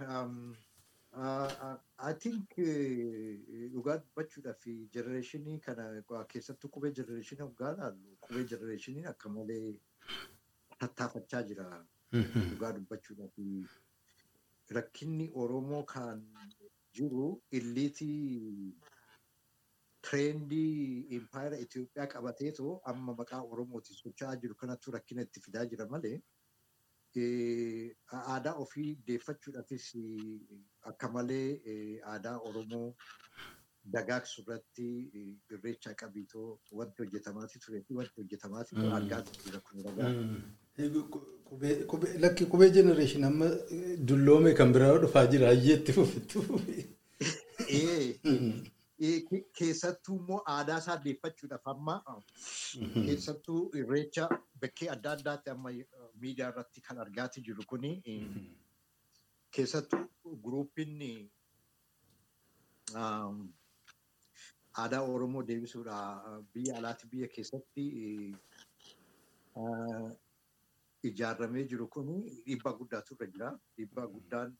Um, 0.08 0.56
uh, 1.14 1.78
I 2.00 2.14
think 2.24 2.50
dhugaa 3.74 3.98
dubbachuudhaaf 4.02 4.66
jenereeshinii 4.96 5.60
kana 5.68 5.86
keessattuu 6.34 6.70
qubee 6.76 6.92
jenereeshinii 6.98 7.44
hoggaa 7.46 7.72
ilaallu 7.76 8.18
qubee 8.26 8.44
jenereeshiniin 8.52 9.08
akka 9.14 9.30
malee 9.30 9.80
tattaafachaa 10.80 11.44
jira. 11.52 11.68
Dhugaa 12.12 12.74
dubbachuudhaaf 12.80 13.38
rakkinni 14.80 15.32
Oromoo 15.46 15.84
kan 15.84 16.22
jiru 17.00 17.30
illiitii 17.52 18.74
tireendii 20.08 21.06
impaayera 21.20 21.60
Itoophiyaa 21.66 22.08
qabateetoo 22.16 22.74
amma 22.92 23.16
maqaa 23.22 23.44
Oromootiin 23.54 24.02
socho'aa 24.02 24.36
jiru 24.44 24.56
kanattuu 24.64 24.94
rakkina 24.98 25.22
itti 25.28 25.46
fidaa 25.46 25.66
jira 25.76 25.88
malee. 25.94 26.18
aadaa 28.34 28.54
ofii 28.64 28.90
deeffachuudhaafis 29.08 29.86
akka 30.92 31.08
malee 31.16 31.48
aadaa 32.14 32.36
Oromoo 32.50 32.90
dagaagsu 33.96 34.44
irratti 34.44 34.88
irreecha 35.56 35.94
qabiitoo 36.02 36.48
wanti 36.82 37.04
hojjetamaati 37.04 37.64
turee 37.66 37.82
fi 37.88 38.00
wanti 38.00 38.22
hojjetamaati 38.22 38.76
ture 38.80 38.94
argaa 39.00 39.22
jira 39.46 39.60
kun 39.70 39.84
ragaa. 39.88 40.12
Lakki 42.26 42.50
qubee 42.54 42.70
jenereeshin 42.80 43.24
amma 43.32 43.52
dulloome 44.12 44.54
kan 44.62 44.74
biraa 44.80 44.96
dhufaa 45.06 45.28
jira 45.36 45.54
ayyeetti 45.58 46.00
fufittu. 46.00 46.40
Keessattuu 49.00 50.16
immoo 50.20 50.40
aadaa 50.54 50.78
isaa 50.84 50.98
deeffachuudhaaf 51.04 51.68
amma 51.74 51.96
keessattuu 52.94 53.60
irreecha 53.82 54.28
bakkee 54.62 54.90
adda 54.94 55.12
addaatti 55.18 55.50
amma 55.54 55.70
miidiyaa 56.24 56.50
irratti 56.54 56.82
kan 56.88 56.98
argaati 57.06 57.44
jiru 57.50 57.66
kuni 57.74 57.92
keessattuu 59.58 60.34
guruupiin 60.48 61.04
aadaa 64.82 65.04
Oromoo 65.14 65.44
deebisuudha 65.52 66.00
biyya 66.54 66.78
alaatti 66.82 67.08
biyya 67.14 67.28
keessatti 67.38 67.86
ijaarramee 71.12 71.68
jiru 71.72 71.88
kun 71.88 72.10
dhiibbaa 72.46 72.74
guddaatu 72.82 73.16
irra 73.16 73.28
jira. 73.34 73.50
Dhiibbaa 73.78 74.08
guddaan 74.18 74.58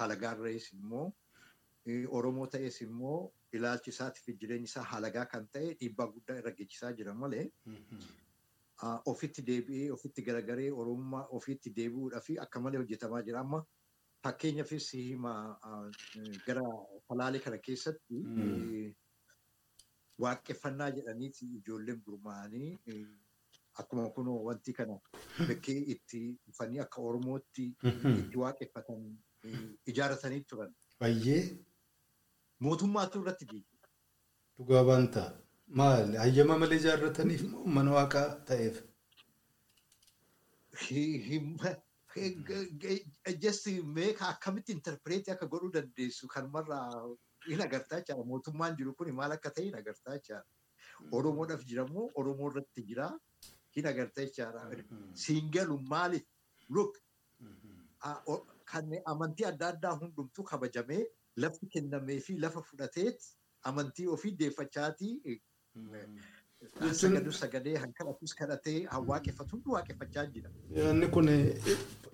halagaa 0.00 0.34
irrees 0.38 0.72
immoo 0.72 1.12
Oromoo 2.18 2.46
ta'es 2.46 2.80
immoo 2.86 3.18
ilaalchi 3.58 3.90
isaatii 3.94 4.22
fi 4.26 4.36
jireenyi 4.42 4.68
isaa 4.70 4.82
halagaa 4.94 5.24
kan 5.34 5.46
ta'e 5.54 5.74
dhiibbaa 5.82 6.06
guddaa 6.16 6.36
irra 6.42 6.52
geessisaa 6.58 6.92
jira 7.00 7.14
malee 7.22 7.44
ofitti 9.12 9.42
deebi'ee 9.46 9.90
ofitti 9.92 10.22
garagaree 10.22 10.70
Oromummaa 10.82 11.26
ofitti 11.38 11.72
deebi'uudhaa 11.76 12.20
fi 12.26 12.38
akka 12.44 12.60
malee 12.60 12.80
hojjetamaa 12.82 13.22
jira. 13.22 13.40
Amma 13.40 13.64
fakkeenyaafis 14.24 14.90
gara 16.46 16.62
falaalee 17.08 17.40
kana 17.46 17.58
keessatti 17.58 18.22
waaqeffannaa 20.24 20.90
jedhaniiti 20.98 21.50
ijoolleen 21.58 22.02
gurmaa'anii 22.06 22.70
akkuma 23.82 24.10
kunoo 24.16 24.38
wanti 24.48 24.72
kana 24.72 24.98
bakkee 25.48 25.78
itti 25.94 26.20
dhufanii 26.46 26.80
akka 26.86 27.02
Oromootti 27.10 27.66
itti 28.18 28.42
waaqeffatan 28.44 29.08
ijaarratanii 29.92 30.44
turan. 30.52 30.74
Baay'ee. 31.00 31.42
Mootummaatu 32.66 33.22
irratti 33.22 33.46
diige. 33.50 33.76
Dhugaa 34.58 34.84
baanta. 34.90 35.22
Maali? 35.80 36.16
Hayyama 36.22 36.58
malee 36.62 36.78
ijaarrataniif 36.82 37.42
mana 37.76 37.92
waaqaa 37.96 38.28
ta'eef? 38.50 38.80
Just 43.40 43.66
meeqa 43.96 44.28
akkamitti 44.34 44.72
interpreetii 44.72 45.32
akka 45.34 45.46
godhuu 45.46 45.72
dandeessu 45.76 46.28
kan 46.28 46.50
marraa 46.50 46.86
hin 47.48 47.60
agartaa 47.66 48.00
jira. 48.08 48.24
Mootummaan 48.32 48.76
jiru 48.76 48.94
kun 48.94 49.12
maal 49.14 49.32
akka 49.36 49.50
ta'e 49.50 49.64
hin 49.68 49.76
agartaa 49.82 50.18
jira. 50.28 50.42
Oromoodhaaf 51.12 51.62
jiramoo 51.70 52.10
Oromoo 52.22 52.50
irratti 52.50 52.82
jira 52.90 53.08
hin 53.76 53.86
agartaa 53.92 54.26
jira. 54.38 54.64
Siingalu 55.14 55.78
maaliif? 55.94 56.26
Look 56.68 56.98
kan 58.72 58.90
amantii 59.14 59.46
adda 59.52 59.68
addaa 59.74 59.94
hundumtuu 60.02 60.44
kabajamee 60.44 61.04
lafti 61.36 61.66
kennamee 61.76 62.20
fi 62.26 62.36
lafa 62.38 62.62
fudhateet 62.70 63.18
amantii 63.70 64.06
ofii 64.16 64.32
deeffachaatii 64.42 65.40
sagadu 67.00 67.32
sagalee 67.32 67.76
hanqalatus 67.84 68.34
kadhatee 68.40 68.78
waaqeffatu 69.10 69.60
waaqeffachaa 69.74 70.26
jira. 70.34 70.50
Inni 70.90 71.08
kun 71.14 71.28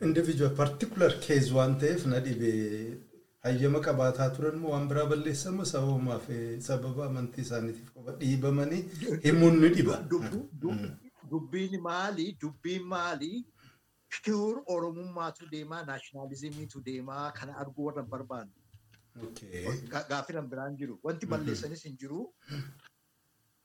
individual 0.08 0.54
particular 0.62 1.10
case 1.26 1.52
waan 1.56 1.78
ta'eef 1.78 2.06
na 2.12 2.20
dhibee 2.20 2.98
hayyama 3.46 3.80
qabaataa 3.86 4.28
turan 4.36 4.56
moo 4.62 4.70
waan 4.74 4.88
biraa 4.92 5.06
balleessamu 5.12 5.66
sababumaa 5.72 6.18
fi 6.26 6.36
sababa 6.68 7.06
amantii 7.06 7.42
isaaniitiif 7.46 7.90
qofa 7.96 8.12
dhiibamanii 8.22 8.82
himuun 9.26 9.60
ni 9.64 9.68
dhiba. 9.76 9.98
Dubbiin 11.30 11.80
maali? 11.88 12.26
Dubbiin 12.42 12.84
maali? 12.94 13.44
Pure 14.24 14.60
Oromummaatu 14.74 15.46
deemaa, 15.52 15.82
naashinaalizimiitu 15.86 16.80
deemaa 16.84 17.32
kana 17.38 17.56
arguu 17.62 17.84
warra 17.86 18.02
barbaadu. 18.02 18.50
Gaaffiin 19.16 20.50
biraan 20.50 20.76
jiru. 20.76 20.98
Wanti 21.02 21.26
balleessanis 21.26 21.84
hin 21.88 21.96
jiru. 22.02 22.20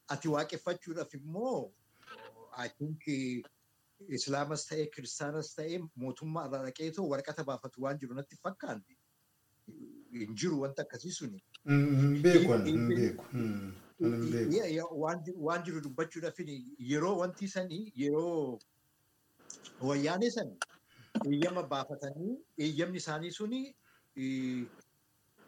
Ati 0.07 0.27
waaqeffachuudhaaf 0.35 1.13
immoo 1.19 1.71
Islaamas 4.17 4.65
ta'ee 4.67 4.87
Kiristaanas 4.95 5.53
ta'ee 5.55 5.77
mootummaa 6.03 6.45
irraa 6.47 6.63
dhaqeetoo 6.67 7.07
waraqata 7.09 7.43
baafatu 7.49 7.81
waan 7.85 7.99
jiru 8.03 8.15
natti 8.19 8.35
fakkaanne. 8.43 8.97
Hin 10.21 10.35
jiru 10.43 10.61
wanta 10.61 10.81
akkasii 10.87 11.11
suni. 11.17 11.43
Waan 15.47 15.63
jiru 15.65 15.81
dubbachuudhaaf 15.87 16.39
yeroo 16.91 17.15
wanti 17.21 17.47
sanii 17.47 17.91
yeroo 18.03 18.59
wayyaanee 19.89 20.29
sanii 20.29 20.57
eeyyama 21.31 21.63
baafatanii 21.73 22.33
eeyyamni 22.57 22.97
isaanii 23.03 23.31
suni 23.31 23.61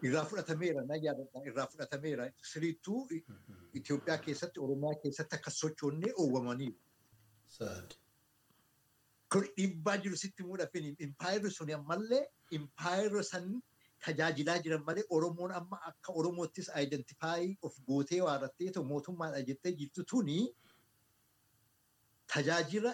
irraa 0.07 0.23
fudhatameera 0.29 0.81
na 0.91 0.95
yaadadha 1.05 1.43
irraa 1.49 1.67
fudhatameera 1.73 2.29
siriittuu 2.51 3.01
Itoophiyaa 3.79 4.17
keessatti 4.25 4.59
Oromiyaa 4.65 4.99
keessatti 5.03 5.35
akka 5.35 5.51
sochoonnee 5.59 6.13
oowwamaniiru. 6.23 6.77
Kun 9.33 9.45
dhiibbaa 9.57 9.97
jiru 10.05 10.17
sitti 10.23 10.43
muudhafin 10.47 10.89
impaayirri 11.07 11.51
suni 11.59 11.73
ammallee 11.77 12.23
impaayirri 12.57 13.23
san 13.29 13.47
tajaajilaa 14.05 14.57
jiran 14.65 14.83
malee 14.89 15.05
Oromoon 15.17 15.51
amma 15.59 15.79
akka 15.91 16.13
Oromoottis 16.21 16.69
aayidentifaayi 16.69 17.57
of 17.69 17.79
gootee 17.87 18.21
waarrattee 18.27 18.83
mootummaadha 18.91 19.41
jettee 19.51 19.73
jirtu 19.79 20.03
tuni. 20.11 20.37
Tajaajila 22.33 22.93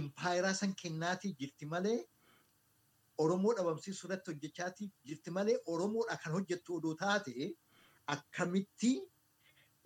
impaayiraa 0.00 0.54
san 0.60 0.74
kennaatii 0.82 1.32
jirti 1.40 1.66
malee 1.66 1.98
Oromoo 3.22 3.54
dhabamsiisuu 3.56 4.08
irratti 4.08 4.30
hojjechaatii 4.32 4.90
jirti 5.10 5.30
malee 5.38 5.56
Oromoodha 5.74 6.16
kan 6.22 6.32
hojjettu 6.36 6.76
odoo 6.78 6.94
taate 7.02 7.50
akkamitti 8.14 8.90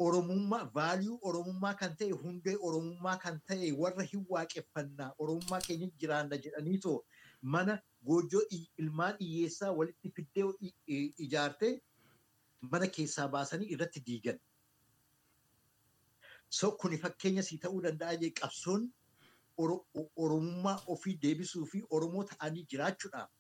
Oromummaa 0.07 0.63
vaaliyuu 0.75 1.19
Oromummaa 1.31 1.75
kan 1.83 1.97
ta'e 2.03 2.11
hundee 2.23 2.57
Oromummaa 2.71 3.17
kan 3.25 3.41
ta'e 3.51 3.71
warra 3.83 4.05
hin 4.13 4.25
waaqeffannaa 4.35 5.11
Oromummaa 5.25 5.61
keenya 5.67 5.89
jiraanna 6.05 6.39
jedhaniitoo 6.47 6.97
mana 7.55 7.79
goojoo 8.11 8.43
ilmaan 8.85 9.17
hiyyeessaa 9.21 9.73
walitti 9.81 10.13
fiddee 10.21 11.03
ijaarte 11.27 11.73
mana 12.71 12.87
keessaa 12.99 13.29
baasanii 13.35 13.69
irratti 13.77 14.01
diigan. 14.07 14.39
So 16.49 16.71
kuni 16.83 16.99
fakkeenya 16.99 17.43
sii 17.49 17.59
ta'uu 17.65 17.83
danda'a 17.89 18.17
jee 18.23 18.31
qabsoon 18.41 18.87
Oromummaa 19.63 20.77
ofii 20.95 21.17
deebisuu 21.23 21.65
fi 21.73 21.83
Oromoo 21.99 22.25
ta'anii 22.31 22.65
jiraachuudhaaf 22.73 23.31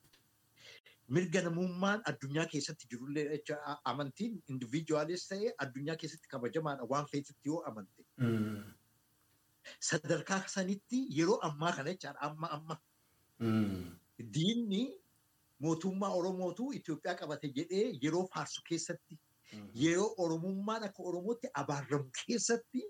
mirga 1.16 1.40
namummaan 1.44 2.02
addunyaa 2.10 2.46
keessatti 2.54 2.88
jirullee 2.94 3.24
jecha 3.32 3.76
amantiin 3.92 4.34
indiviijuwaalis 4.54 5.22
ta'ee 5.28 5.52
addunyaa 5.66 5.96
keessatti 6.02 6.28
kabajamaadha 6.34 6.88
waan 6.90 7.06
feetitti 7.12 7.48
yoo 7.52 7.60
amante. 7.70 8.04
Sadarkaa 9.90 10.40
sanitti 10.56 11.00
yeroo 11.18 11.38
ammaa 11.50 11.72
kana 11.78 11.94
jechaadha 11.94 12.20
amma 12.30 12.50
amma. 12.58 12.76
Diinni 14.34 14.82
mootummaa 15.66 16.10
Oromootu 16.20 16.68
Itoophiyaa 16.80 17.16
qabate 17.22 17.48
jedhee 17.60 17.86
yeroo 18.04 18.26
faarsu 18.34 18.62
keessatti 18.68 19.18
yeroo 19.82 20.08
Oromummaan 20.26 20.84
akka 20.90 21.02
Oromootti 21.12 21.48
abaaramu 21.62 22.10
keessatti 22.20 22.82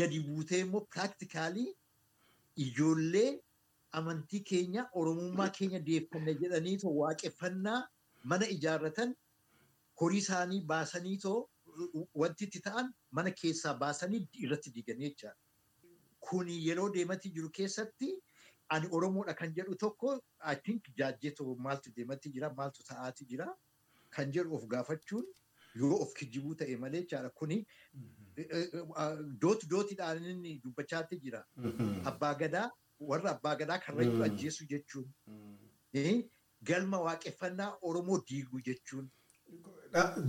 gadi 0.00 0.20
buutee 0.28 0.60
immoo 0.66 0.80
piraaktikaalii 0.94 1.68
ijoollee 2.66 3.40
amantii 4.00 4.40
keenya 4.50 4.88
Oromummaa 5.02 5.48
keenya 5.58 5.80
deeffanna 5.90 6.32
jedhaniitoo 6.42 6.92
waaqeffannaa 7.00 7.80
mana 8.32 8.48
ijaarratan 8.56 9.14
horii 10.00 10.18
isaanii 10.24 10.60
baasaniitoo 10.72 11.38
wanti 12.22 12.44
itti 12.48 12.60
ta'an 12.66 12.92
mana 13.18 13.30
keessaa 13.40 13.74
baasanii 13.84 14.20
irratti 14.46 14.70
diiganii 14.74 15.08
jechaadha. 15.10 15.36
Kuni 16.20 16.56
yeroo 16.66 16.88
deematii 16.94 17.30
jiru 17.36 17.50
keessatti 17.58 18.10
ani 18.68 18.88
Oromoodha 18.98 19.34
kan 19.34 19.54
jedhu 19.58 19.74
tokko 19.82 20.14
I 20.52 20.56
think 20.56 20.84
jaajjetoo 20.98 21.54
maaltu 21.66 21.92
deematti 21.96 22.30
jira 22.36 22.50
maaltu 22.58 22.82
ta'aati 22.88 23.24
jira 23.30 23.46
kan 24.16 24.32
jedhu 24.36 24.54
of 24.56 24.66
gaafachuun 24.74 25.24
yoo 25.74 25.96
of 26.02 26.12
kijibuu 26.18 26.54
ta'e 26.62 26.76
malee 26.84 27.02
jechaadha 27.04 27.30
kuni 27.42 27.58
dooti 29.42 29.66
dootiidhaan 29.70 30.24
inni 30.34 30.60
dubbachaatti 30.64 31.20
jira. 31.24 31.44
Abbaa 32.12 32.34
gadaa 32.42 32.66
warra 33.12 33.30
abbaa 33.36 33.54
gadaa 33.62 33.78
karrayyuu 33.86 34.22
ajjeesu 34.28 34.66
jechuun. 34.74 35.08
Galma 36.70 36.98
waaqeffannaa 37.06 37.72
Oromoo 37.82 38.20
diiguu 38.30 38.60
jechuun. 38.70 39.10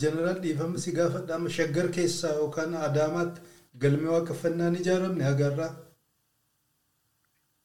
Jeneraal 0.03 0.39
dhiifama 0.43 0.77
si 0.79 0.91
gaafadha 0.97 1.35
amma 1.35 1.49
shaggar 1.59 1.87
keessaa 1.97 2.35
yookaan 2.41 2.75
Adaamaatti 2.89 3.41
galmi 3.85 4.07
waaqeffannaa 4.15 4.69
ni 4.75 4.79
ijaaramne 4.85 5.25
agarraa. 5.31 5.71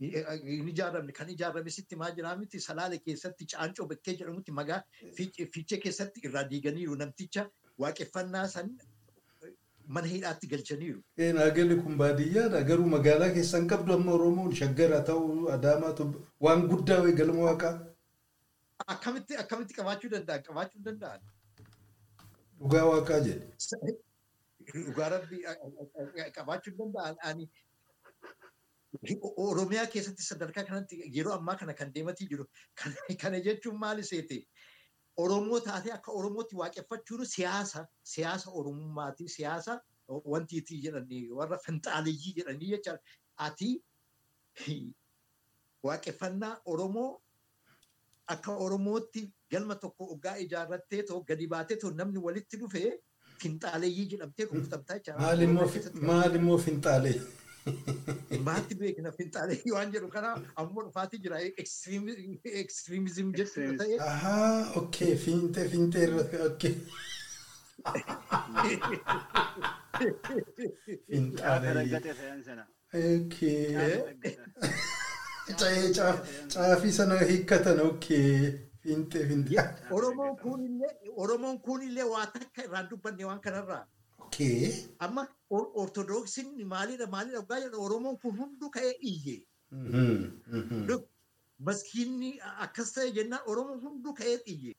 hin 0.01 0.67
ijaaramne 0.71 1.13
kan 1.19 1.29
ijaarame 1.35 1.71
sitti 1.75 1.97
maa 2.01 2.11
jiraa 2.17 2.35
miti 2.41 2.59
salaale 2.65 2.99
keessatti 3.05 3.47
caancoo 3.53 3.87
bakkee 3.93 4.15
jedhamutti 4.19 4.53
magaa 4.59 4.81
fiichee 5.19 5.79
keessatti 5.85 6.21
irraa 6.29 6.43
diiganiiru 6.51 6.97
namticha 7.03 7.45
waaqeffannaa 7.83 8.47
san 8.55 8.71
mana 9.97 10.07
hidhaatti 10.13 10.47
galchaniiru. 10.53 11.01
Naagalli 11.39 11.77
kun 11.83 11.97
baadiyyaadha 12.03 12.63
garuu 12.71 12.87
magaalaa 12.95 13.33
keessan 13.37 13.69
qabdu 13.73 13.95
amma 13.99 14.13
Oromoon 14.19 14.55
shaggara 14.61 15.01
ta'uu 15.11 15.49
Adaamaatu 15.57 16.07
waan 16.47 16.67
guddaa 16.73 17.01
wayi 17.05 17.15
galma 17.21 17.43
waaqaa. 17.51 17.75
Akkamitti 18.95 19.37
akkamitti 19.43 19.75
qabaachuu 19.79 20.11
danda'an 20.17 20.43
qabaachuu 20.49 20.83
danda'an. 20.89 21.21
Dhugaa 22.59 22.85
waaqaa 22.93 23.21
jedhe. 23.29 23.47
Dhugaa 24.75 25.09
rabbi 25.15 25.39
qabaachuu 26.41 26.75
danda'an 26.83 27.47
Oromiyaa 29.47 29.87
keessatti 29.93 30.23
sadarkaa 30.27 30.65
kanatti 30.69 30.97
yeroo 31.17 31.33
ammaa 31.39 31.57
kana 31.63 31.75
kan 31.81 31.91
deematii 31.95 32.27
jiru 32.31 32.45
kana 33.23 33.41
jechuun 33.47 33.77
maali 33.83 34.03
seete 34.11 34.39
Oromoo 35.25 35.61
taatee 35.67 35.93
akka 35.93 36.13
Oromootti 36.13 36.57
waaqeffachuun 36.63 37.27
siyaasa 37.35 37.87
siyaasa 38.15 38.51
Oromummaati 38.61 39.29
siyaasa 39.37 39.81
wantiitii 40.33 40.81
jedhanii 40.87 41.23
warra 41.39 41.59
finxaaleyyii 41.67 42.35
jedhanii 42.41 42.69
jecha 42.75 42.99
ati 43.47 43.71
waaqeffannaa 45.87 46.55
Oromoo 46.75 47.09
akka 48.35 48.53
Oromootti 48.67 49.23
galma 49.51 49.75
tokko 49.87 50.05
oggaa 50.17 50.37
ijaarrattee 50.45 51.03
too 51.11 51.21
gadi 51.31 51.47
baatee 51.55 51.77
too 51.83 51.91
namni 52.03 52.19
walitti 52.29 52.57
dhufee 52.63 52.93
finxaaleyyii 53.43 54.07
jedhamtee 54.13 54.47
rukutamtaa 54.53 54.99
jecha. 54.99 55.19
Maal 56.13 56.35
immoo 56.41 56.59
finxaalee? 56.69 57.17
Maatti 58.47 58.77
beekna 58.81 59.11
finxaalee 59.19 59.59
waan 59.77 59.93
jedhu 59.95 60.09
kana 60.17 60.31
ammoo 60.63 60.83
dhufaatii 60.87 61.21
jira 61.25 61.41
ekstiriimizim 62.63 63.33
jechuudha 63.41 63.79
ta'e. 63.81 63.97
Ahaa 64.11 64.73
okkee 64.81 65.13
fiintee 65.25 65.65
fiintee 65.73 66.05
irra 66.09 66.25
okkee. 66.51 66.75
Finxaalee. 71.11 72.01
Sana 77.01 77.19
hiikkatan 77.33 77.81
okkee. 77.89 78.31
Fiintee 78.83 79.27
fiintee. 79.33 79.67
Oromoon 81.17 81.61
kunillee 81.69 82.05
waa 82.15 82.27
takka 82.39 82.63
irraan 82.69 82.91
dubbanne 82.91 83.25
waan 83.33 83.41
kanarraa. 83.41 83.85
Amma 85.09 85.27
ortodoksiin 85.51 86.67
maalidha 86.73 87.07
maalidha 87.17 87.41
dhugaa 87.43 87.61
jedha 87.65 87.79
Oromoon 87.89 88.17
kun 88.25 88.37
hunduu 88.41 88.71
ka'ee 88.79 88.95
iyye. 89.13 89.37
Maskiinni 91.69 92.31
akkas 92.65 92.93
ta'e 92.97 93.11
jennaan 93.19 93.43
Oromoon 93.47 93.81
hunduu 93.85 94.15
ka'ee 94.15 94.41
iyye. 94.55 94.75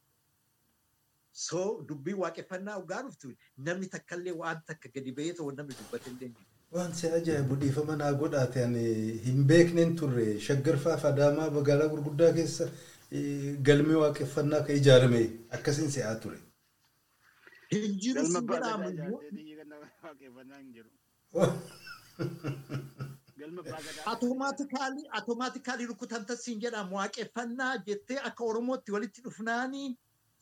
So 1.31 1.83
dubbii 1.89 2.13
waaqeffannaa 2.23 2.77
dhugaa 2.81 3.01
dhuftu 3.07 3.31
namni 3.69 3.87
takkallee 3.95 4.33
waan 4.43 4.61
takka 4.67 4.89
gadi 4.95 5.11
ba'ee 5.19 5.33
ta'u 5.39 5.51
namni 5.57 5.73
dubbate 5.79 6.09
hin 6.09 6.19
dandeenye. 6.19 6.45
Waan 6.71 6.93
si 6.99 7.07
ajaa'ibu 7.19 7.55
dhiifama 7.61 7.95
naa 8.01 8.11
godhaate 8.21 8.63
ani 8.63 8.85
hin 9.25 9.43
beekneen 9.51 9.95
turre 10.01 10.25
shaggarfaaf 10.47 11.05
adaamaa 11.11 11.49
magaalaa 11.57 11.87
gurguddaa 11.93 12.31
keessa 12.39 12.65
galmi 13.69 13.95
waaqeffannaa 14.03 14.61
kan 14.67 14.75
ijaarame 14.81 15.21
akkasiin 15.59 15.91
si'aa 15.97 16.15
ture. 16.25 16.37
Hin 16.39 16.45
jiru 16.45 16.45
si 17.37 17.49
jedhaamu 17.49 17.56
Atoomaatikaalii 24.05 25.07
atoomaatikaalii 25.19 25.85
rukutamta 25.85 26.35
siin 26.35 26.61
jedhamu 26.61 26.95
waaqeffannaa 26.95 27.77
jettee 27.89 28.19
akka 28.29 28.43
Oromootti 28.43 28.91
walitti 28.91 29.23
dhufnaanii 29.25 29.89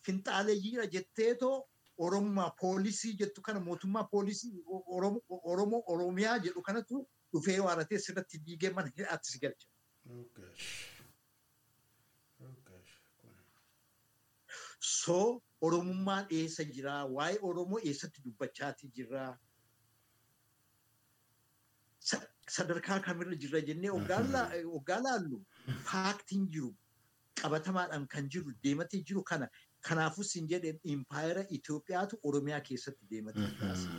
finxaaleeyyiidha 0.07 0.85
jetteetoo 0.97 1.57
Oromummaa 1.97 2.49
poolisii 2.61 3.13
jettu 3.19 3.41
kana 3.41 3.59
mootummaa 3.59 4.03
poolisii 4.03 4.63
Oromoo 5.43 5.83
Oromiyaa 5.87 6.37
jedhu 6.47 6.61
kanatu 6.61 7.07
dhufee 7.33 7.59
waaratee 7.67 7.99
sirratti 7.99 8.41
diigee 8.45 8.69
mana 8.69 8.91
hidhaatti 8.97 9.31
si 9.31 9.39
galcha. 9.39 9.67
So 14.79 15.41
Oromummaan 15.65 16.25
eessa 16.39 16.63
jiraa? 16.77 17.01
Waa'ee 17.17 17.39
Oromoo 17.49 17.79
eessatti 17.91 18.21
dubbachaati 18.25 18.89
jirraa? 18.99 19.31
Sadarkaa 22.55 22.99
kamirra 23.05 23.35
jirra 23.43 23.61
jennee 23.67 23.91
oggaa 23.91 24.99
laallu 25.05 25.39
faaktiin 25.91 26.43
jiru 26.55 26.69
qabatamaadhaan 27.41 28.05
kan 28.11 28.27
jiru 28.35 28.53
deematee 28.67 28.99
jiru 29.11 29.23
kana 29.31 29.47
kanaafuu 29.87 30.23
siin 30.31 30.47
jedheen 30.51 30.79
impaayera 30.95 31.43
Itoophiyaatu 31.57 32.19
Oromiyaa 32.23 32.61
keessatti 32.67 33.09
deematee 33.09 33.47
jiraasa. 33.47 33.89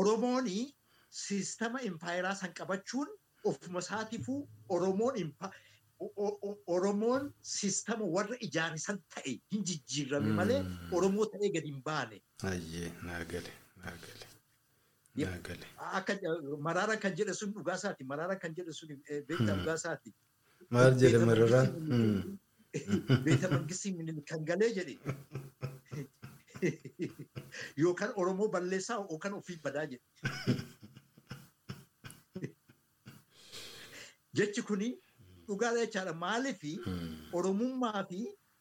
Oromoon 0.00 0.46
siistama 1.24 1.80
impaayeraa 1.90 2.34
san 2.34 2.54
qabachuun 2.60 3.08
ofuma 3.44 3.78
isaatiifuu 3.86 4.38
Oromoon 4.68 5.18
Oromoon 6.66 7.32
siistama 7.40 8.04
warra 8.16 8.36
ijaarisan 8.46 8.98
ta'e 9.14 9.32
hin 9.52 9.64
jijjiirame 9.70 10.32
malee 10.40 10.60
Oromoo 10.92 11.26
ta'ee 11.34 11.50
gadi 11.56 11.68
hin 11.72 11.82
baane. 11.84 12.20
Akka 15.98 16.14
maraara 16.68 16.96
kan 17.06 17.14
jedhe 17.20 17.34
sun 17.40 17.52
dhugaa 17.54 17.76
isaati. 17.80 18.04
Maraara 18.04 18.36
kan 18.44 18.54
jedhe 18.56 18.72
sun 18.72 18.88
beektaa 19.08 19.56
dhugaa 19.60 19.74
isaati. 19.80 20.14
Maal 20.70 20.94
jedhe 21.04 21.24
mararaan? 21.30 21.68
Beekta 23.24 23.50
mangistiin 23.54 24.22
kan 24.32 24.44
galee 24.44 24.72
jedhe. 24.74 24.98
Yookaan 27.84 28.12
Oromoo 28.16 28.48
balleessaa 28.58 28.98
yookaan 29.10 29.34
ofii 29.40 29.58
badaa 29.68 29.86
jedhe. 29.86 30.04
Jechi 34.34 34.62
kuni 34.62 34.88
dhugaadha 35.48 35.84
jechaadha. 35.86 36.12
Maaliif 36.24 36.62
Oromummaa 37.32 38.04
fi 38.08 38.20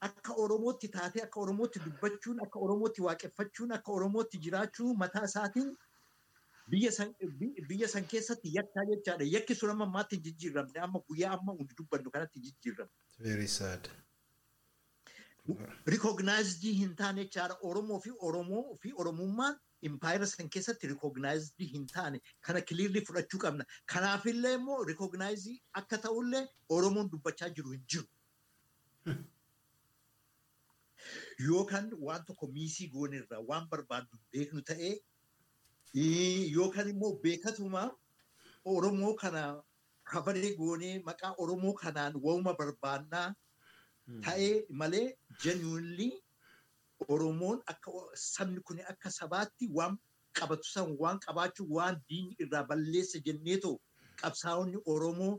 akka 0.10 0.34
Oromootti 0.44 0.88
taatee 0.98 1.24
akka 1.24 1.40
Oromootti 1.40 1.80
dubbachuun 1.86 2.42
akka 2.46 2.60
Oromootti 2.60 3.02
waaqeffachuun 3.08 3.72
akka 3.80 3.92
Oromootti 3.98 4.38
jiraachuu 4.46 4.94
mataa 4.96 5.24
isaatiin 5.32 5.74
biyya 6.70 7.88
san 7.94 8.06
keessatti 8.12 8.52
yakkaa 8.58 8.86
jechaadha. 8.92 9.26
Yakki 9.36 9.56
sun 9.56 9.70
amma 9.76 9.86
ammaatti 9.90 10.16
hin 10.16 10.24
jijjiiramne 10.30 10.80
amma 10.88 11.00
guyyaa 11.10 11.34
amma 11.40 11.52
hundi 11.60 11.76
dubbannu 11.82 12.12
kanatti 12.12 12.40
hin 12.40 12.46
jijjiiramne. 12.50 12.94
Very 13.20 13.48
sad. 13.48 13.90
Rikognaayizidii 15.86 16.74
hin 16.80 16.96
taane 16.96 17.24
jechaadha. 17.26 17.58
Oromoo 17.62 18.00
fi 18.00 18.94
Oromummaan 18.98 19.58
impaayera 19.90 20.28
san 20.32 20.50
keessatti 20.56 20.88
rikognaayizidii 20.94 21.68
hin 21.76 21.86
taane 21.94 22.20
kana 22.48 22.62
kiliirri 22.72 23.02
fudhachuu 23.10 23.40
qabna. 23.46 23.66
Kanaafillee 23.94 24.54
immoo 24.60 24.84
rikognaayizii 24.92 25.56
akka 25.82 25.98
ta'ullee 26.08 26.44
Oromoon 26.78 27.10
dubbachaa 27.16 27.50
jiru 27.60 27.72
hin 27.78 27.86
jiru. 27.96 28.08
Yookaan 31.48 31.90
waan 32.08 32.26
tokko 32.26 32.48
miisii 32.58 32.88
goonirra 32.96 33.40
waan 33.50 33.68
barbaaddu 33.70 34.18
beeknu 34.32 34.62
ta'ee 34.70 34.94
yookaan 36.58 36.90
immoo 36.94 37.14
beekatuma 37.24 37.82
Oromoo 38.74 39.14
kana 39.24 39.42
kabaree 40.12 40.52
goonee 40.60 40.94
maqaa 41.10 41.34
Oromoo 41.46 41.74
kanaan 41.82 42.14
wauma 42.28 42.54
barbaannaa 42.62 43.26
ta'ee 44.28 44.54
malee 44.84 45.06
genuinely 45.44 46.10
Oromoon 47.08 47.62
akka 47.74 47.92
sabni 48.16 48.60
kun 48.62 48.80
akka 48.94 49.10
sabaatti 49.12 49.70
waan 49.80 49.98
qabatu 50.40 50.70
san 50.70 50.96
waan 51.00 51.20
qabaachuu 51.26 51.68
waan 51.78 52.00
diinni 52.10 52.36
irraa 52.46 52.64
balleessa 52.70 53.20
jenneetoo 53.26 53.76
qabsaa'onni 54.22 54.78
Oromoo 54.94 55.34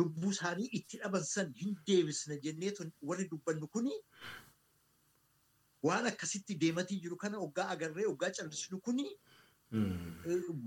lubbuu 0.00 0.30
isaanii 0.30 0.68
itti 0.78 0.98
dhaban 1.02 1.24
san 1.24 1.52
hin 1.60 1.76
deebisna 1.86 2.36
jenneetoo 2.46 2.86
warri 3.02 3.28
dubbannu 3.30 3.68
kuni 3.76 3.94
waan 5.82 6.06
akkasitti 6.10 6.54
deematii 6.64 7.00
jiru 7.06 7.16
kana 7.16 7.38
oggaa 7.46 7.68
agarree 7.76 8.06
oggaa 8.12 8.30
callisnu 8.38 8.80
kuni 8.80 9.06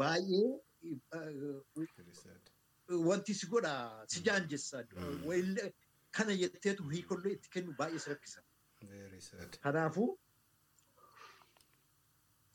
baay'ee 0.02 0.50
wanti 3.10 3.34
si 3.34 3.48
godha 3.48 4.04
si 4.08 4.22
jaanjessa 4.28 4.84
kana 6.12 6.36
jetteetu 6.42 6.84
hiikollee 6.90 7.34
itti 7.38 7.50
kennu 7.50 7.74
baay'ee 7.80 8.04
rakkisa. 8.08 8.42
Kanaafuu 9.62 10.18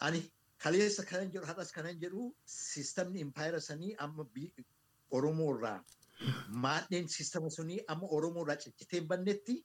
ani 0.08 0.20
kaleessa 0.64 1.04
kanan 1.10 1.30
jedhu 1.34 1.46
har'as 1.50 1.72
kanan 1.78 1.98
jedhu 2.04 2.28
siistamni 2.58 3.20
impaayera 3.26 3.60
sanii 3.68 3.94
amma 4.06 4.26
Oromoo 5.18 5.50
irraa 5.56 5.78
maadheen 6.64 7.08
siistama 7.14 7.50
sunii 7.50 7.80
amma 7.94 8.08
Oromoo 8.18 8.44
irraa 8.46 8.56
ciccitee 8.64 9.00
bannetti 9.12 9.56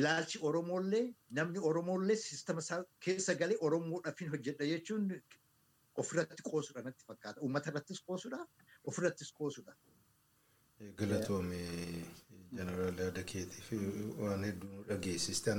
ilaalchi 0.00 0.38
Oromoollee 0.48 1.04
namni 1.38 1.58
Oromoollee 1.70 2.16
siistama 2.16 2.60
keessa 3.06 3.34
galee 3.42 3.58
Oromoodhaaf 3.68 4.20
hin 4.24 4.30
hojjedha 4.36 4.64
jechuun 4.72 5.10
ofirratti 6.02 6.42
qoosudha 6.50 6.82
natti 6.82 7.04
fakkaata. 7.08 7.40
Uummata 7.40 7.70
irrattis 7.70 8.00
qoosudha, 8.06 8.38
ofirrattis 8.90 9.28
qoosudha. 9.32 9.74
Galatoomee 10.96 12.04
jeneraal 12.58 12.98
yaada 13.04 13.22
keetiif 13.32 13.68
waan 14.22 14.42
hedduu 14.48 14.70
nu 14.72 14.84
dhageessiste. 14.88 15.54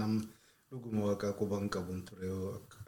Dhuguma 0.76 1.01
waaqaa 1.09 1.34
quban 1.39 1.69
qabuun 1.73 2.01
ture 2.07 2.28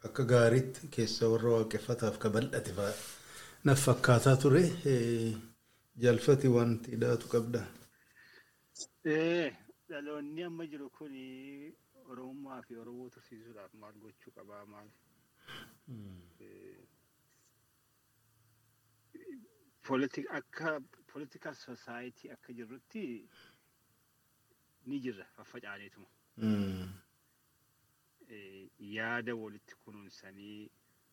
akka 0.08 0.24
gaariitti 0.32 0.88
keessa 0.96 1.30
warra 1.32 1.50
waaqeffataaf 1.58 2.16
ka 2.24 2.30
bal'ate 2.36 2.72
naaf 3.66 3.80
fakkaataa 3.88 4.36
ture. 4.44 4.64
Jaalfati 6.04 6.48
wanti 6.56 6.92
hidhaatu 6.96 7.28
qabda. 7.34 7.62
Dhaloonni 9.90 10.44
amma 10.50 10.64
jiru 10.72 10.90
kun 10.98 11.14
Oromummaa 12.12 12.60
fi 12.68 12.76
Oromoo 12.82 13.10
tursiisuudhaaf 13.14 13.74
maal 13.82 13.96
gochuu 14.04 14.32
qabaa 14.36 14.64
maal? 14.74 14.90
Akka 20.38 20.80
political 21.14 21.56
society 21.56 22.30
akka 22.36 22.54
jirrutti 22.54 23.04
ni 24.86 25.00
jirra 25.04 25.26
faffacaaneetuma. 25.36 26.08
Yaada 28.30 29.36
walitti 29.36 29.76
kunuunsanii 29.84 30.70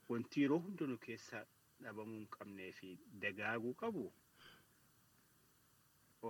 wanti 0.09 0.41
yeroo 0.43 0.59
hundinuu 0.65 0.99
keessa 1.07 1.47
dhabamuu 1.83 2.19
hin 2.19 2.27
qabnee 2.37 2.73
fi 2.79 2.89
dagaaguu 3.25 3.75
qabu 3.83 4.05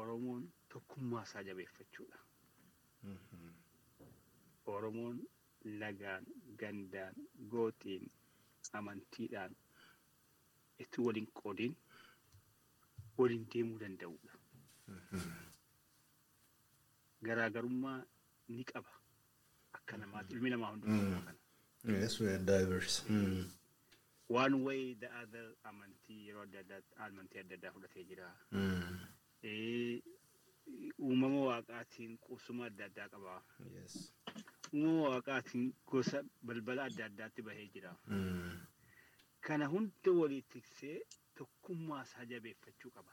Oromoon 0.01 0.45
tokkummaa 0.69 1.23
isaa 1.29 1.43
jabeeffachuudha. 1.49 2.19
Oromoon 4.73 5.21
lagaan, 5.83 6.25
gandaan, 6.63 7.15
gooxiin, 7.53 8.09
amantiidhaan 8.81 9.55
itti 10.85 11.01
waliin 11.07 11.29
qoodiin 11.43 11.77
waliin 13.19 13.47
deemuu 13.55 13.79
danda'udha. 13.85 14.33
Garaagarummaa 17.29 17.99
ni 18.49 18.65
qaba. 18.73 18.91
Akka 19.85 19.97
namaatti 19.97 20.35
ilmi 20.35 20.51
namaa 20.51 20.71
hundumtuu 20.71 21.21
kana. 21.25 21.35
Yes, 22.01 22.21
we 22.21 22.29
are 22.29 22.39
diverse. 22.39 23.03
One 24.29 24.55
way 24.65 24.95
the 24.95 25.07
other 25.23 25.53
amantii 25.65 26.27
yeroo 26.29 26.43
adda 26.43 26.59
addaatti 26.61 26.95
amantii 27.07 27.39
adda 27.41 27.55
addaa 27.57 27.73
fudhatee 27.73 28.05
jira. 28.05 28.31
Uumama 31.01 31.41
waaqaatiin 31.49 32.17
qubsuma 32.19 32.65
adda 32.71 32.85
addaa 32.89 33.09
qaba. 33.09 33.43
Uumama 34.73 35.03
waaqaatiin 35.11 35.73
gosa 35.87 36.23
balbala 36.43 36.85
adda 36.89 37.05
addaatti 37.11 37.43
bahee 37.43 37.69
jira. 37.75 37.93
Kana 39.41 39.67
hunda 39.67 40.11
walii 40.21 40.43
tiksee 40.43 40.97
tokkummaa 41.35 42.03
isaa 42.09 42.25
jabeeffachuu 42.25 42.91
qaba. 42.97 43.13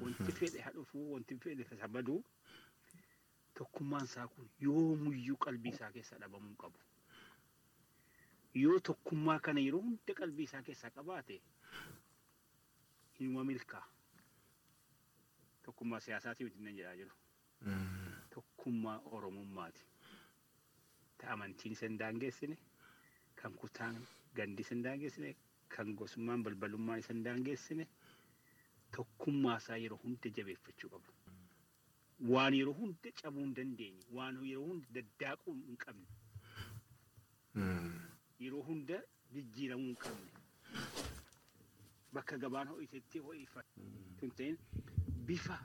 Wanti 0.00 0.32
fedhe 0.32 0.60
haa 0.60 0.72
dhufu, 0.72 1.12
wanti 1.12 1.36
fedhe 1.36 1.62
isa 1.62 1.88
badu 1.88 2.24
tokkummaan 3.60 4.04
isaa 4.08 4.26
kun 4.34 4.50
yoomuyyuu 4.66 5.36
qalbii 5.44 5.72
isaa 5.74 5.90
keessaa 5.96 6.18
dhabamuu 6.22 6.56
qabu. 6.62 6.78
Yoo 8.62 8.78
tokkummaa 8.90 9.38
kana 9.46 9.60
yeroo 9.66 9.80
hunda 9.86 10.14
qalbii 10.20 10.44
isaa 10.50 10.62
keessaa 10.68 10.90
qabaate 10.98 11.40
hinuma 13.18 13.44
milkaa. 13.50 13.84
Tokkummaa 15.64 16.00
siyaasaatii 16.06 16.44
miti 16.48 16.62
nan 16.68 16.76
jedhaa 16.78 16.96
jiru. 16.96 17.14
Tokkummaa 18.34 18.98
Oromummaati. 19.18 19.84
Ta 21.18 21.32
amantiin 21.34 21.72
isa 21.74 21.86
hin 21.86 21.98
daangeessine, 21.98 22.56
kan 23.42 23.52
kutaan 23.62 23.96
gandi 24.34 24.62
isa 24.62 24.74
hin 24.74 24.84
daangeessine, 24.84 25.34
kan 25.76 25.94
gosummaan 26.00 26.42
balbalummaan 26.46 26.98
isa 27.02 27.12
hin 27.14 27.24
daangeessine, 27.24 27.88
tokkummaa 28.96 29.56
isaa 29.62 29.76
yeroo 29.84 29.98
hunda 30.04 30.30
jabeeffachuu 30.36 30.90
qaba. 30.94 31.12
Waan 32.20 32.54
yeroo 32.54 32.72
hunda 32.74 33.10
cabuu 33.22 33.40
hin 33.44 33.54
dandeenye, 33.54 34.02
waan 34.12 34.38
yeroo 34.44 34.66
hunda 34.66 34.88
daddaaquu 34.96 35.52
hin 35.54 35.76
qabne, 35.84 36.06
yeroo 38.44 38.62
hunda 38.68 38.98
jijjiiramuu 39.34 39.86
hin 39.86 39.96
qabne, 40.04 40.32
bakka 42.12 42.38
gabaan 42.44 42.68
ho'itetti 42.74 43.18
ho'ifatu 43.26 43.86
hin 44.22 44.30
ta'in 44.40 44.58
bifa 45.30 45.58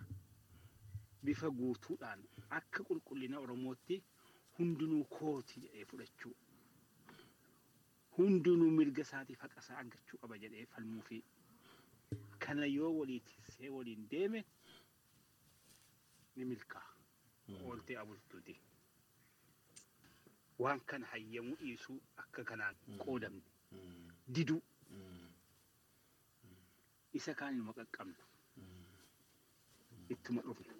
bifa 1.23 1.49
guutuudhaan 1.59 2.21
akka 2.59 2.83
qulqullina 2.89 3.39
Oromootti 3.39 4.01
hundinuu 4.59 5.03
kooti 5.17 5.61
jedhee 5.65 5.85
fudhachuu. 5.91 6.35
Hundinuu 8.17 8.69
mirga 8.79 9.01
isaatiif 9.07 9.39
haqa 9.41 9.59
isaa 9.65 9.77
argachuu 9.83 10.17
qaba 10.21 10.37
jedhee 10.43 10.65
falmuu 10.75 11.01
fi 11.09 11.23
kana 12.45 12.65
yoo 12.75 12.91
walii 12.99 13.19
tiksee 13.29 13.69
waliin 13.77 14.05
deeme 14.11 14.43
ni 16.35 16.45
milkaa. 16.45 16.87
Ooltee 17.65 17.97
abultuuti. 17.97 18.55
Waan 20.59 20.79
kana 20.85 21.05
hayyamuu 21.05 21.55
dhiisuu 21.61 21.99
akka 22.17 22.43
kanaan 22.43 22.75
qoodamne 22.97 23.41
diduu 24.35 24.61
isa 27.13 27.33
kaan 27.33 27.55
ilma 27.55 27.73
qaqqabnu. 27.73 28.15
ittuma 30.13 30.41
dhufne. 30.41 30.73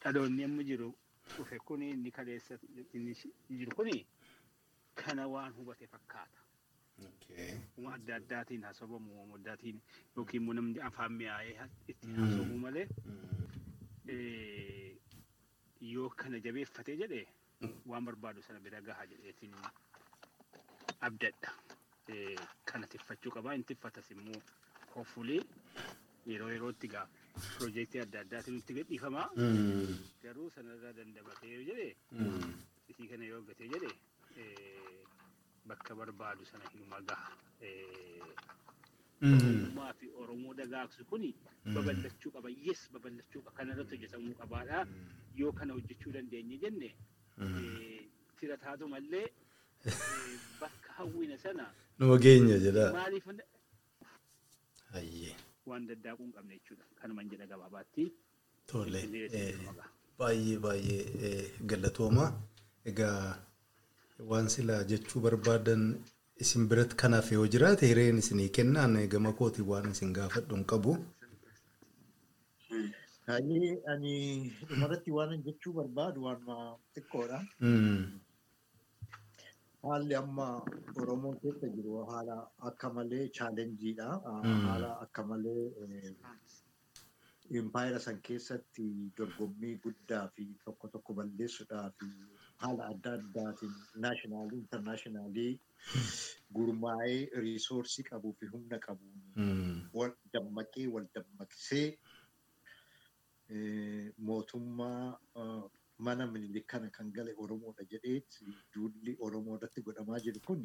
Dhaloonni 0.00 0.44
amma 0.44 0.62
jiru 0.68 0.88
dhufe 1.36 1.58
kuni 1.66 1.90
inni 1.90 2.10
kaleessa 2.10 2.58
inni 2.94 3.14
jiru 3.58 3.74
kuni 3.76 4.06
kana 4.94 5.26
waan 5.28 5.52
hubate 5.52 5.86
fakkaata. 5.86 6.38
Uma 7.76 7.94
adda 7.94 8.16
addaatiin 8.16 8.62
haasawwamu 8.64 9.12
uuma 9.20 9.34
addaatiin 9.40 9.80
yookiin 10.16 10.42
immoo 10.42 10.54
namni 10.54 10.80
afaan 10.88 11.12
mi'aayee 11.12 11.68
itti 11.88 12.06
haasawu 12.16 12.58
malee 12.64 12.86
yoo 15.92 16.08
kana 16.16 16.38
jabeeffatee 16.46 16.96
jedhee 17.02 17.26
waan 17.86 18.04
barbaadu 18.04 18.42
sana 18.42 18.60
bira 18.60 18.80
gaha 18.80 19.06
jedheetiin 19.06 19.54
abdadha. 21.00 21.52
Kana 22.64 22.86
tiffachuu 22.86 23.30
qabaa 23.36 23.54
inni 23.54 23.64
tiffatas 23.70 24.10
immoo 24.10 24.40
hoofulee 24.94 25.40
yeroo 26.30 26.50
yerootti 26.54 26.88
gaa 26.94 27.06
piroojeektii 27.36 28.00
adda 28.04 28.20
addaatiin 28.24 28.56
nutti 28.56 28.74
gadhiifamaa 28.78 29.28
garuu 30.24 30.50
sanarraa 30.56 30.92
dandamatee 30.98 31.52
yoo 31.54 31.64
jedhe 31.70 31.88
isii 32.88 33.08
kana 33.12 33.24
yoo 33.30 33.40
gatee 33.48 33.68
jedhe 33.74 33.90
bakka 35.66 35.94
barbaadu 36.00 36.44
sana 36.52 36.68
hinuma 36.74 37.00
gaha. 37.00 37.30
Oromummaa 39.22 39.92
fi 40.00 40.06
Oromoo 40.20 40.54
dagaagsu 40.54 41.04
kuni 41.04 41.34
babal'achuu 41.74 42.30
qaba. 42.34 42.48
Yes 42.50 42.88
babal'achuu 42.92 43.40
qaba. 43.42 43.56
Kana 43.56 43.72
irratti 43.72 43.94
hojjetamuu 43.96 44.34
qabaadha. 44.40 44.86
Yoo 45.36 45.52
kana 45.52 45.72
hojjechuu 45.74 46.12
dandeenye 46.12 46.58
jenne 46.58 46.90
tira 48.40 48.56
taatu 48.56 48.88
mallee 48.88 49.26
bakka 50.60 50.92
hawwina 50.98 51.38
sana. 51.38 51.66
Nama 51.98 52.18
geenya 52.18 52.58
jedha. 52.58 52.92
Maaliif 52.92 53.26
waan 55.66 55.86
daddaaquu 55.88 56.22
hin 56.22 56.32
qabne 56.32 56.54
jechuudha. 56.58 56.84
Kanumaan 57.00 57.28
jedha 57.30 57.46
gabaabaatti. 57.46 58.04
Tole. 58.66 59.00
Baay'ee 60.18 60.58
baay'ee 60.58 61.50
galatooma. 61.70 62.26
Egaa 62.84 63.38
waan 64.30 64.48
silaa 64.48 64.84
jechuu 64.90 65.20
barbaadan 65.24 65.82
isin 66.42 66.68
biratti 66.70 66.96
kanaaf 67.02 67.28
yoo 67.32 67.46
jiraate 67.54 67.86
hireen 67.90 68.18
isinii 68.22 68.48
kennaan 68.58 68.96
gama 69.14 69.32
kootiin 69.40 69.68
waan 69.70 69.90
isin 69.90 70.12
gaafadhu 70.18 70.56
hin 70.56 70.64
qabu. 70.72 70.96
Ani 73.34 73.58
ani 73.92 74.14
dhumarratti 74.68 75.10
waan 75.18 75.42
jechuu 75.46 75.72
barbaadu 75.78 76.24
waan 76.26 76.42
xiqqoodha. 76.94 77.38
Haalli 79.84 80.14
amma 80.22 80.48
Oromoon 81.00 81.38
keessa 81.40 81.68
jiru 81.76 82.04
haala 82.10 82.36
akka 82.70 82.90
malee 82.96 83.28
chaalenjiidha. 83.38 84.08
Haala 84.66 84.90
akka 85.06 85.22
malee 85.30 85.64
impaayera 87.60 87.98
san 88.00 88.20
keessatti 88.26 88.84
dorgommii 89.16 89.74
guddaa 89.84 90.24
fi 90.36 90.46
tokko 90.64 90.88
tokko 90.94 91.14
balleessuudhaa 91.18 91.90
fi 91.98 92.06
haala 92.62 92.86
adda 92.92 93.12
addaatiin 93.18 93.74
naashinaalii 94.04 94.58
intarnaashinaalii 94.62 95.52
gurmaa'ee 96.56 97.20
riisoorsii 97.44 98.04
qabuu 98.10 98.34
fi 98.40 98.46
humna 98.54 98.78
wal 99.98 100.12
dammaqee 100.32 100.86
wal 100.96 101.06
dammaqsee 101.14 101.86
mootummaa 104.18 105.18
mana 105.98 106.26
minilik 106.26 106.66
kana 106.66 106.90
kan 106.90 107.10
gale 107.12 107.34
Oromoodha 107.42 107.84
jedheet 107.90 108.38
duulli 108.74 109.16
Oromoo 109.20 109.56
irratti 109.58 109.82
godhamaa 109.88 110.18
jiru 110.24 110.40
kun 110.46 110.62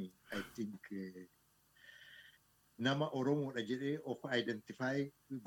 nama 2.88 3.10
Oromoodha 3.20 3.62
jedhee 3.72 4.00
of 4.14 4.20
identify 4.40 4.98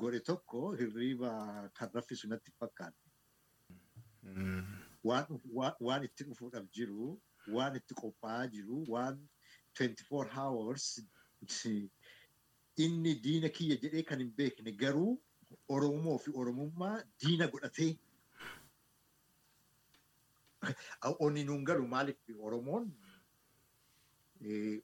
godhe 0.03 0.19
tokko 0.29 0.61
hirriiba 0.81 1.31
kan 1.79 1.89
raffisu 1.93 2.27
natti 2.27 2.51
fakkaata. 2.59 3.03
Waan 5.03 6.03
itti 6.07 6.23
dhufuudhaaf 6.27 6.67
jiru, 6.77 7.19
waan 7.55 7.75
itti 7.75 7.93
qophaa'aa 8.01 8.47
jiru, 8.55 8.83
waan 8.93 9.17
24 9.79 10.37
hours 10.37 10.87
inni 12.85 13.13
diina 13.27 13.49
kiyya 13.57 13.77
jedhee 13.83 14.03
kan 14.11 14.19
hin 14.25 14.33
beekne 14.41 14.71
garuu 14.83 15.11
Oromoo 15.69 16.17
fi 16.17 16.31
Oromummaa 16.41 16.95
diina 17.23 17.47
godhatee 17.47 17.91
onni 21.19 21.43
nuun 21.49 21.63
galu 21.65 21.87
maaliif 21.87 22.17
Oromoon 22.39 22.87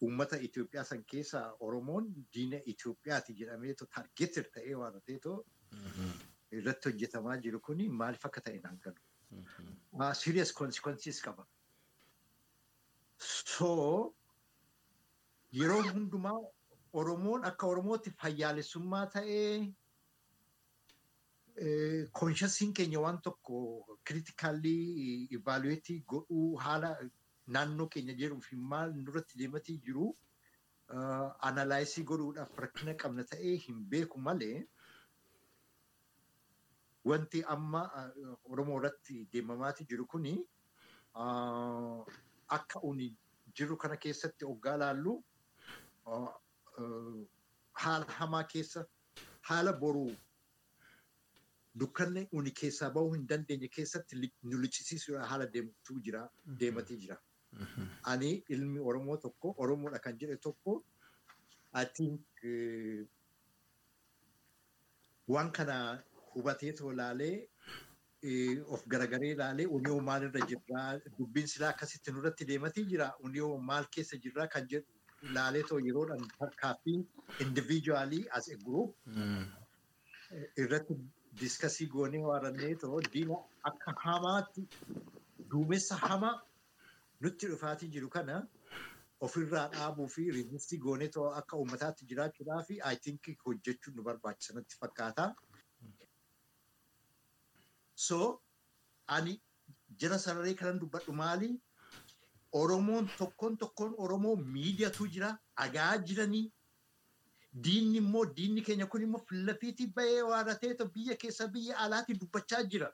uummata 0.02 0.38
Itoophiyaa 0.48 0.84
san 0.92 1.04
keessa 1.14 1.42
Oromoon 1.60 2.12
diina 2.34 2.60
Itoophiyaati 2.74 3.34
jedhamee 3.42 3.74
targeetir 3.82 4.50
ta'ee 4.58 4.76
waan 4.82 5.00
ta'eetoo 5.02 5.38
irratti 6.60 6.90
hojjetamaa 6.92 7.38
jiru 7.48 7.60
kuni 7.70 7.90
maaliif 8.02 8.26
akka 8.30 8.42
ta'e 8.42 8.60
naan 8.64 8.80
galu. 8.86 9.02
Serious 10.22 10.54
consequences 10.54 11.22
qaba. 11.26 11.46
So 13.18 14.14
yeroo 15.52 15.82
hundumaa 15.92 16.40
Oromoon 17.00 17.44
akka 17.46 17.68
Oromootti 17.68 18.12
fayyaalessummaa 18.22 19.06
ta'ee 19.16 19.74
konshasiin 22.20 22.74
keenya 22.74 23.00
waan 23.04 23.22
tokko 23.22 23.60
kiritikaalii 24.08 25.28
ivaaluweetii 25.38 26.00
godhuu 26.14 26.56
haala 26.66 26.92
naannoo 27.58 27.88
keenya 27.96 28.14
jedhuu 28.22 28.42
fi 28.48 28.56
maal 28.74 28.94
nurratti 29.04 29.38
deematii 29.44 29.78
jiru 29.88 30.10
analaayisii 31.50 32.04
godhuudhaaf 32.12 32.58
rakkina 32.66 32.94
qabna 33.04 33.24
ta'ee 33.34 33.56
hin 33.68 33.80
beeku 33.94 34.20
malee 34.30 34.66
wanti 37.12 37.44
amma 37.56 37.84
Oromoo 38.50 38.80
irratti 38.82 39.20
deemamaatii 39.34 39.86
jiru 39.94 40.06
kuni 40.16 40.36
akka 42.60 42.82
uni 42.94 43.10
jiru 43.60 43.78
kana 43.78 43.98
keessatti 44.06 44.46
hoggaa 44.46 44.78
laallu 44.86 45.24
haala 47.84 48.06
hamaa 48.20 48.44
keessa 48.54 48.86
haala 49.50 49.74
boruu 49.84 50.12
dukkanni 51.84 52.28
uni 52.42 52.52
keessaa 52.62 52.90
bahuu 53.00 53.14
hin 53.16 53.28
dandeenye 53.34 53.68
keessatti 53.80 54.20
nu 54.44 54.58
lichisiisuudha 54.66 55.26
haala 55.34 55.46
deemtuu 55.58 56.00
jira 56.08 56.24
deematii 56.64 56.98
jira. 57.04 57.18
Ani 58.14 58.32
ilmi 58.56 58.80
Oromoo 58.80 59.18
tokko 59.18 59.54
Oromoodha 59.58 60.00
kan 60.00 60.18
jedhe 60.24 60.36
tokko 60.48 60.84
I 61.74 61.86
think 61.86 62.22
waan 65.28 65.52
kana 65.52 65.78
hubatee 66.34 66.72
tolaalee 66.74 67.48
of 68.76 68.86
garagaree 68.94 69.32
ilaalee 69.36 69.66
uniyoo 69.80 70.00
maalirra 70.10 70.46
jirraa 70.52 70.88
dubbiin 71.18 71.48
silaa 71.54 71.70
akkasitti 71.76 72.12
nurratti 72.16 72.46
deematii 72.52 72.86
jira 72.94 73.12
uniyoo 73.30 73.58
maal 73.72 73.86
keessa 73.98 74.18
jirraa 74.26 74.48
kan 74.56 74.68
jedhu 74.74 74.99
ilaalee 75.28 75.64
too 75.70 75.80
yeroodhaan 75.88 76.28
tarkaaffii 76.40 76.98
individually 77.46 78.22
as 78.40 78.50
group 78.66 78.96
irratti 80.64 80.98
diskasii 81.42 81.88
goonee 81.96 82.24
waarannee 82.30 82.76
too 82.86 83.02
diina 83.14 83.38
akka 83.72 83.94
hamaatti 84.06 84.68
duumessa 85.52 85.96
hamaa 86.06 86.36
nutti 87.26 87.48
dhufaatii 87.52 87.90
jiru 87.98 88.10
kana 88.16 88.40
ofirraa 89.28 89.68
dhaabuu 89.76 90.08
fi 90.16 90.26
riivistii 90.38 90.78
goonee 90.88 91.08
too 91.16 91.28
akka 91.42 91.58
uummataatti 91.62 92.06
jiraachuudhaa 92.12 92.62
fi 92.72 92.80
I 92.92 92.96
think 93.06 93.32
hojjechuun 93.46 93.96
nu 93.96 94.04
barbaachisa 94.10 94.54
natti 94.60 94.78
fakkaata. 94.84 95.26
So 97.96 98.42
ani 99.08 99.34
jira 100.02 100.18
sararee 100.26 100.54
kanan 100.62 100.80
dubbadhu 100.80 101.14
maali? 101.22 101.50
Oromoon 102.52 103.10
tokkoon 103.18 103.58
tokkoon 103.58 103.94
Oromoo 103.98 104.36
miidiyatu 104.36 105.08
jira, 105.08 105.38
dhagaa 105.58 105.98
jiranii. 105.98 106.52
Diinni 107.64 107.98
immoo 107.98 108.26
diinni 108.38 108.62
keenya 108.62 108.86
kun 108.88 109.02
immoo 109.02 109.22
filafiitii 109.30 109.88
bahee 109.94 110.22
waaratee 110.32 110.74
biyya 110.96 111.16
keessa 111.16 111.48
biyya 111.48 111.78
alaatti 111.78 112.14
dubbachaa 112.20 112.64
jira. 112.64 112.90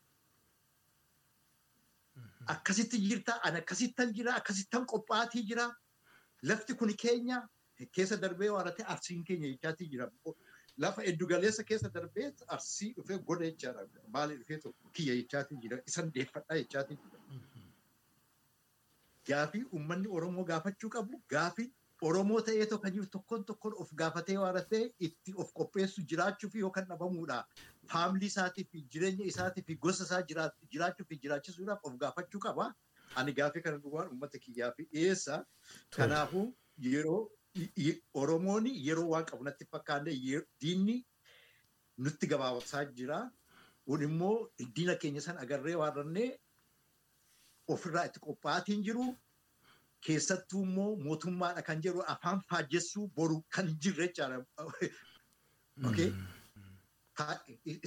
Akkasitti 2.47 2.97
jirta, 3.07 3.39
ani 3.43 3.57
akkasittan 3.57 4.13
jira, 4.13 4.35
akkasittan 4.35 4.85
qophaatii 4.85 5.43
jira. 5.47 5.69
Lafti 6.43 6.75
kun 6.77 6.93
keenya 6.95 7.47
keessa 7.91 8.17
darbee 8.21 8.49
waaratee 8.49 8.85
arsiin 8.85 9.23
keenya 9.23 9.47
jechaatii 9.53 9.89
jira. 9.89 10.09
Lafa 10.77 11.03
eddu 11.03 11.27
galeessa 11.27 11.63
keessa 11.63 11.89
darbee 11.93 12.31
arsii 12.47 12.93
dhufee 12.97 13.17
goda 13.17 13.45
jechaadha. 13.45 13.87
Maali 14.13 14.37
dhufee 14.37 14.59
kiyya 14.93 15.15
jechaatii 15.15 15.57
jira. 15.61 15.79
Isan 15.87 16.11
deeffadhaa 16.13 16.57
jechaatii 16.61 16.97
jira. 16.97 17.19
Gaafii 19.29 19.63
uummanni 19.73 20.07
Oromoo 20.19 20.43
gaafachuu 20.51 20.89
qabu 20.95 21.21
gaafii 21.33 21.71
Oromoo 22.09 22.41
ta'ee 22.47 22.65
jiru 22.95 23.05
tokkoon 23.15 23.45
tokkoon 23.49 23.73
of 23.83 23.91
gaafatee 24.01 24.37
waaratee 24.37 24.81
itti 25.07 25.33
of 25.43 25.53
qopheessu 25.59 26.01
jiraachuuf 26.11 26.55
yookaan 26.61 26.87
dhabamuudha. 26.89 27.37
Faamilii 27.93 28.27
isaatii 28.33 28.65
fi 28.71 28.81
jireenya 28.95 29.25
isaatii 29.31 29.63
fi 29.67 29.75
gosa 29.87 30.03
isaa 30.03 30.21
jiraachuu 30.31 31.05
fi 31.09 31.17
jiraachisuudhaaf 31.23 31.85
of 31.91 31.95
gaafachuu 32.03 32.39
qaba. 32.47 32.67
Ani 33.15 33.33
gaafii 33.39 33.61
kana 33.61 33.77
dhugaan 33.77 34.09
uummata 34.11 34.39
kiyyaa 34.45 34.71
fi 34.77 34.83
dhiyeessa. 34.91 35.45
Kanaafuu 35.97 36.45
yeroo 36.77 37.21
Oromoon 38.13 38.65
yeroo 38.87 39.07
waan 39.15 39.25
qabu 39.25 39.43
natti 39.43 39.65
fakkaanne 39.71 40.11
diinni 40.61 40.97
nutti 41.97 42.27
gabaabsaa 42.27 42.85
jira. 42.97 43.19
Kun 43.85 44.01
immoo 44.03 44.49
diina 44.75 44.95
keenya 44.95 45.21
san 45.21 45.37
agarree 45.37 45.75
waarannee 45.81 46.29
ofirraa 47.67 48.05
itti 48.11 48.19
qophaa'atiin 48.29 48.83
jiru. 48.89 49.05
keessattuu 50.05 50.59
immoo 50.65 50.89
mootummaadha 51.03 51.61
kan 51.67 51.79
jedhu 51.83 52.01
afaan 52.13 52.41
faajessuu 52.49 53.05
boru 53.15 53.37
kan 53.55 53.69
jirre 53.85 54.05
jechaadha. 54.07 54.37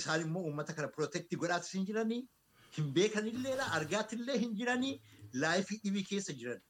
Isaan 0.00 0.20
immoo 0.24 0.42
uummata 0.48 0.74
kana 0.78 0.88
pirootektii 0.96 1.38
godhaatis 1.42 1.72
hin 1.76 1.84
jiranii, 1.90 2.18
hin 2.78 2.88
beekanilleedha, 2.96 3.66
argaatillee 3.78 4.38
hin 4.44 4.56
jiranii, 4.60 4.94
laayifii 5.44 5.78
dhibii 5.84 6.04
keessa 6.10 6.32
jiran. 6.42 6.60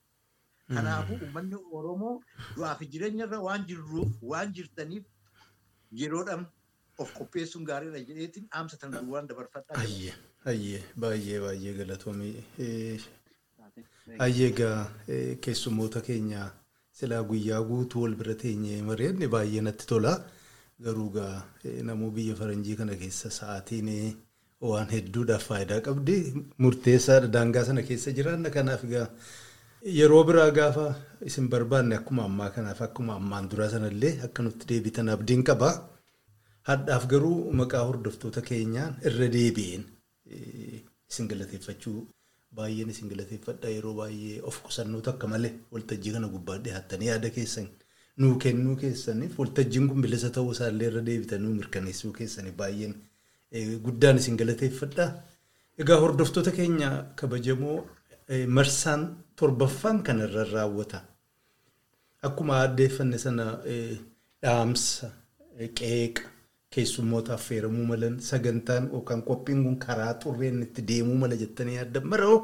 Kanaafuu 0.75 1.17
uummanni 1.27 1.57
Oromoo 1.81 2.15
du'aa 2.57 2.75
fi 2.83 2.87
jireenyarra 2.95 3.39
waan 3.49 3.65
jirruuf 3.71 4.19
waan 4.33 4.53
jirtaniif 4.59 5.05
yeroodhaan 6.03 6.45
of 7.05 7.13
qopheessuun 7.21 7.65
gaariidha 7.71 8.05
jedheetiin 8.11 8.49
dhaamsa 8.53 8.77
tan 8.85 8.93
duwwaan 8.99 9.29
dabarfadhaa. 9.33 9.85
Ayyee, 10.45 10.55
ayyee, 10.55 10.83
baay'ee 11.01 11.41
baay'ee 11.45 11.73
galatoomii. 11.79 13.01
Ayyee 14.25 14.49
egaa 14.53 14.79
keessummoota 15.45 16.01
keenya 16.01 16.51
silaa 17.01 17.23
guyyaa 17.31 17.61
guutuu 17.71 18.03
wal 18.05 18.15
bira 18.21 18.35
teenyee 18.43 18.83
mari'anne 18.83 19.29
baay'ee 19.35 19.61
natti 19.67 19.87
tola. 19.87 20.13
Garuu 20.85 21.11
egaa 21.11 21.43
namuu 21.91 22.11
biyya 22.17 22.37
faranjii 22.41 22.77
kana 22.81 22.95
keessa 23.03 23.31
sa'aatiin 23.39 23.91
waan 24.71 24.89
hedduudhaaf 24.95 25.45
faayidaa 25.51 25.81
qabdi. 25.89 26.17
Murteessaadha 26.59 27.29
daangaa 27.37 27.65
sana 27.69 27.83
keessa 27.91 28.13
jiraanna. 28.21 28.51
Kanaaf 28.57 28.85
egaa 28.89 29.07
yeroo 29.99 30.25
biraa 30.31 30.51
gaafa 30.61 30.87
isin 31.29 31.49
barbaanne 31.53 31.97
akkuma 32.01 32.25
ammaa 32.31 32.51
kanaaf 32.57 32.81
akkuma 32.89 33.15
ammaan 33.21 33.49
duraa 33.51 33.69
sanallee 33.75 34.15
akka 34.31 34.43
nutti 34.47 34.67
deebitan 34.73 35.09
abdiin 35.15 35.45
qaba. 35.51 35.71
Hadhaaf 36.71 37.07
garuu 37.13 37.53
maqaa 37.61 37.85
hordoftoota 37.91 38.41
keenyaan 38.51 38.97
irra 39.11 39.29
deebi'een 39.37 39.85
isin 41.11 41.29
galateeffachuu 41.33 41.99
baay'een 42.57 42.91
isin 42.95 43.09
galateeffadha 43.13 43.69
yeroo 43.77 43.95
baay'ee 44.01 44.41
of 44.51 44.57
qusannoota 44.67 45.11
akka 45.15 45.27
malee 45.35 45.53
waltajjii 45.75 46.13
kana 46.17 46.29
gubbaa 46.35 46.59
dhiyaattanii 46.65 47.09
yaada 47.13 47.31
keessan 47.37 47.69
nuu 48.23 48.35
kennuu 48.45 48.77
keessaniif 48.83 49.39
waltajjiin 49.43 49.89
kun 49.91 50.03
bilisa 50.05 50.31
ta'uu 50.37 50.53
isaallee 50.57 50.89
irra 50.91 51.03
deebitanii 51.09 51.53
mirkaneessuu 51.59 52.13
keessaniif 52.19 52.57
baay'een 52.63 52.95
guddaan 53.85 54.17
isin 54.21 54.37
galateeffadha. 54.41 55.05
Egaa 55.83 55.97
hordoftoota 56.03 56.51
keenya 56.59 56.89
kabajamoo 57.21 57.77
marsaan 58.57 59.03
torbaffaan 59.37 60.03
kanarra 60.07 60.45
raawwata. 60.53 61.01
Akkuma 62.29 62.59
addeeffanne 62.65 63.19
sana 63.25 63.47
dhaamsa 64.43 65.11
qeeqa 65.79 66.23
keessummoota 66.75 67.35
affeeramuu 67.35 67.87
malan 67.91 68.17
sagantaan 68.29 68.85
yookaan 68.93 69.23
qophiin 69.29 69.61
kun 69.65 69.77
karaa 69.85 70.13
xurreen 70.23 70.63
itti 70.67 70.83
deemuu 70.89 71.17
mala 71.23 71.37
jettanii 71.43 71.77
yaaddan 71.81 72.07
maroo 72.13 72.39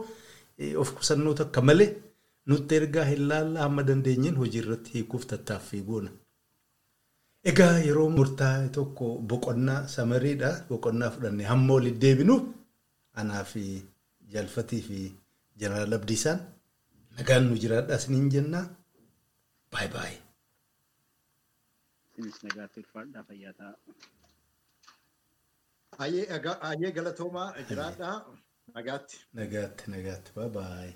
of 0.83 0.89
qusannoota 0.97 1.43
akka 1.47 1.61
malee 1.69 1.91
nutti 2.51 2.77
ergaa 2.81 3.05
hin 3.11 3.23
laalla 3.31 3.61
hamma 3.65 3.83
dandeenyeen 3.89 4.37
hojii 4.43 4.61
irratti 4.65 4.91
hiikuuf 4.95 5.27
tattaaffii 5.33 5.83
goona. 5.89 6.11
Egaa 7.51 7.75
yeroo 7.87 8.09
murtaa'e 8.17 8.69
tokko 8.77 9.07
boqonnaa 9.31 9.81
samariidha. 9.95 10.51
Boqonnaa 10.69 11.11
fudhannee 11.15 11.47
hamma 11.53 11.75
walitti 11.77 12.01
deebinuuf 12.05 12.43
anaa 13.23 13.45
fi 13.53 13.65
jaalfatii 14.35 14.83
fi 14.89 14.99
jeneraal 15.61 15.93
Abdiisaan 15.99 16.41
nagaan 17.19 17.45
nu 17.49 17.57
jiraadhaa 17.65 17.97
isiniin 18.03 18.31
jennaa. 18.35 18.65
Baay'ee 19.73 19.93
baay'ee. 19.97 20.21
Isinis 22.19 22.43
nagaatti 22.47 22.81
ulfaadhaa 22.81 23.23
fayyaa 23.29 23.53
ta'a. 23.59 23.75
Ayyee 25.99 26.91
galatoomaa 26.99 27.49
jiraadhaa 27.71 28.17
nagaatti. 28.75 29.25
Nagaatti 29.41 29.91
nagaatti 29.97 30.33
baay'ee. 30.59 30.95